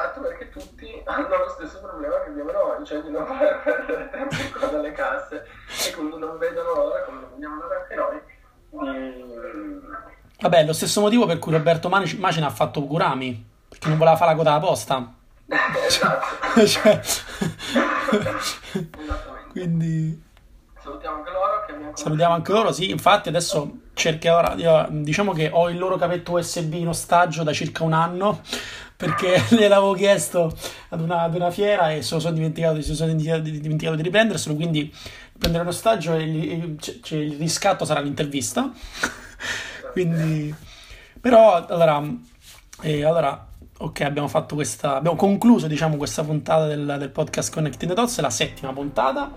hanno 1.15 1.37
lo 1.37 1.49
stesso 1.49 1.79
problema 1.79 2.21
che 2.21 2.29
abbiamo 2.29 2.51
noi, 2.51 2.85
cioè 2.85 3.01
di 3.01 3.11
non 3.11 3.25
voler 3.25 3.61
perdere 3.63 4.09
tempo 4.09 4.35
in 4.35 4.51
coda 4.51 4.77
alle 4.77 4.91
casse 4.91 5.45
e 5.87 5.93
quindi 5.93 6.17
non 6.17 6.37
vedono 6.37 6.73
l'ora, 6.73 7.03
come 7.03 7.21
lo 7.21 7.29
vogliamo 7.31 7.61
loro 7.61 7.75
anche 7.79 7.95
noi, 7.95 8.21
di... 8.69 9.79
Vabbè, 10.39 10.65
lo 10.65 10.73
stesso 10.73 11.01
motivo 11.01 11.25
per 11.25 11.39
cui 11.39 11.51
Roberto 11.51 11.89
Macina 11.89 12.47
ha 12.47 12.51
fatto 12.51 12.83
Kurami, 12.83 13.49
perché 13.69 13.89
non 13.89 13.97
voleva 13.97 14.15
fare 14.15 14.31
la 14.31 14.37
coda 14.37 14.51
alla 14.51 14.59
posta. 14.59 15.13
esatto. 15.85 16.65
cioè... 16.65 16.99
Quindi... 19.49 20.29
Salutiamo 20.79 21.17
anche 21.17 21.31
loro. 21.31 21.65
Che 21.65 21.73
abbiamo 21.73 21.95
Salutiamo 21.95 22.33
anche 22.33 22.51
loro, 22.51 22.71
sì. 22.71 22.89
Infatti 22.89 23.29
adesso 23.29 23.81
cercherò, 23.93 24.55
diciamo 24.89 25.33
che 25.33 25.49
ho 25.51 25.69
il 25.69 25.77
loro 25.77 25.97
cavetto 25.97 26.33
USB 26.33 26.73
in 26.73 26.87
ostaggio 26.87 27.43
da 27.43 27.53
circa 27.53 27.83
un 27.83 27.93
anno 27.93 28.41
perché 29.01 29.41
gliel'avevo 29.49 29.93
chiesto 29.93 30.55
ad 30.89 31.01
una, 31.01 31.21
ad 31.21 31.33
una 31.33 31.49
fiera 31.49 31.91
e 31.91 32.03
se 32.03 32.13
lo 32.13 32.19
sono 32.19 32.35
dimenticato, 32.35 32.79
si 32.81 32.93
sono 32.93 33.11
dimenticato 33.11 33.95
di 33.95 34.03
riprenderselo, 34.03 34.53
quindi 34.53 34.93
prenderò 35.35 35.63
in 35.63 35.69
ostaggio 35.69 36.13
e 36.13 36.21
il, 36.21 36.79
cioè, 37.01 37.17
il 37.17 37.35
riscatto 37.37 37.83
sarà 37.83 37.99
l'intervista. 37.99 38.71
quindi, 39.91 40.53
però, 41.19 41.65
allora, 41.65 42.03
eh, 42.81 43.03
allora, 43.03 43.47
ok, 43.79 44.01
abbiamo 44.01 44.27
fatto 44.27 44.53
questa, 44.53 44.97
abbiamo 44.97 45.17
concluso, 45.17 45.65
diciamo, 45.65 45.97
questa 45.97 46.23
puntata 46.23 46.67
del, 46.67 46.95
del 46.99 47.09
podcast 47.09 47.51
Connecting 47.51 47.89
the 47.89 47.97
Dots, 47.99 48.19
la 48.19 48.29
settima 48.29 48.71
puntata. 48.71 49.31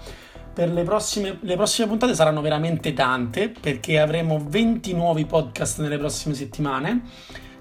Per 0.53 0.71
le 0.71 0.85
prossime, 0.85 1.39
le 1.41 1.57
prossime 1.57 1.89
puntate 1.89 2.15
saranno 2.15 2.41
veramente 2.41 2.93
tante 2.93 3.49
perché 3.49 3.99
avremo 3.99 4.45
20 4.47 4.93
nuovi 4.93 5.25
podcast 5.25 5.81
nelle 5.81 5.97
prossime 5.97 6.35
settimane. 6.35 7.03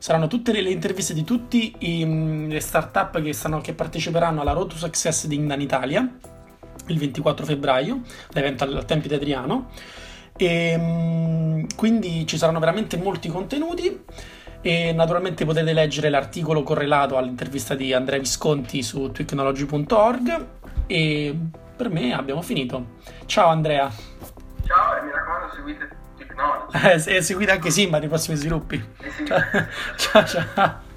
Saranno 0.04 0.28
tutte 0.28 0.52
le, 0.52 0.60
le 0.60 0.70
interviste 0.70 1.14
di 1.14 1.24
tutte 1.24 1.72
le 1.80 2.60
startup 2.60 3.22
che, 3.22 3.32
stanno, 3.32 3.62
che 3.62 3.74
parteciperanno 3.74 4.42
alla 4.42 4.52
Road 4.52 4.72
to 4.72 4.76
Success 4.76 5.28
di 5.28 5.36
Indan 5.36 5.62
Italia 5.62 6.06
il 6.88 6.98
24 6.98 7.46
febbraio, 7.46 8.02
l'evento 8.32 8.66
al, 8.66 8.76
al 8.76 8.84
Tempi 8.84 9.08
di 9.08 9.14
Adriano. 9.14 9.70
E, 10.36 10.72
ehm, 10.72 11.68
quindi 11.78 12.28
ci 12.28 12.38
saranno 12.38 12.60
veramente 12.60 12.98
molti 12.98 13.30
contenuti 13.30 14.04
e 14.60 14.92
naturalmente 14.92 15.46
potete 15.46 15.72
leggere 15.72 16.10
l'articolo 16.10 16.64
correlato 16.64 17.16
all'intervista 17.16 17.74
di 17.74 17.94
Andrea 17.94 18.20
Visconti 18.20 18.84
su 18.84 19.10
technology.org 19.10 20.48
e 20.86 21.34
per 21.78 21.90
me 21.90 22.14
abbiamo 22.14 22.42
finito. 22.42 22.98
Ciao 23.26 23.48
Andrea. 23.48 23.90
Ciao 24.68 24.98
e 24.98 25.02
mi 25.06 25.12
raccomando 25.12 25.54
seguite 25.56 25.93
Technology. 26.34 27.10
Eh, 27.10 27.22
seguite 27.22 27.52
anche 27.52 27.70
Simba 27.70 28.00
nei 28.00 28.08
prossimi 28.08 28.38
sviluppi. 28.38 28.84
Eh 29.02 29.12
sì. 29.12 29.26
ciao 29.98 30.26
ciao. 30.26 30.92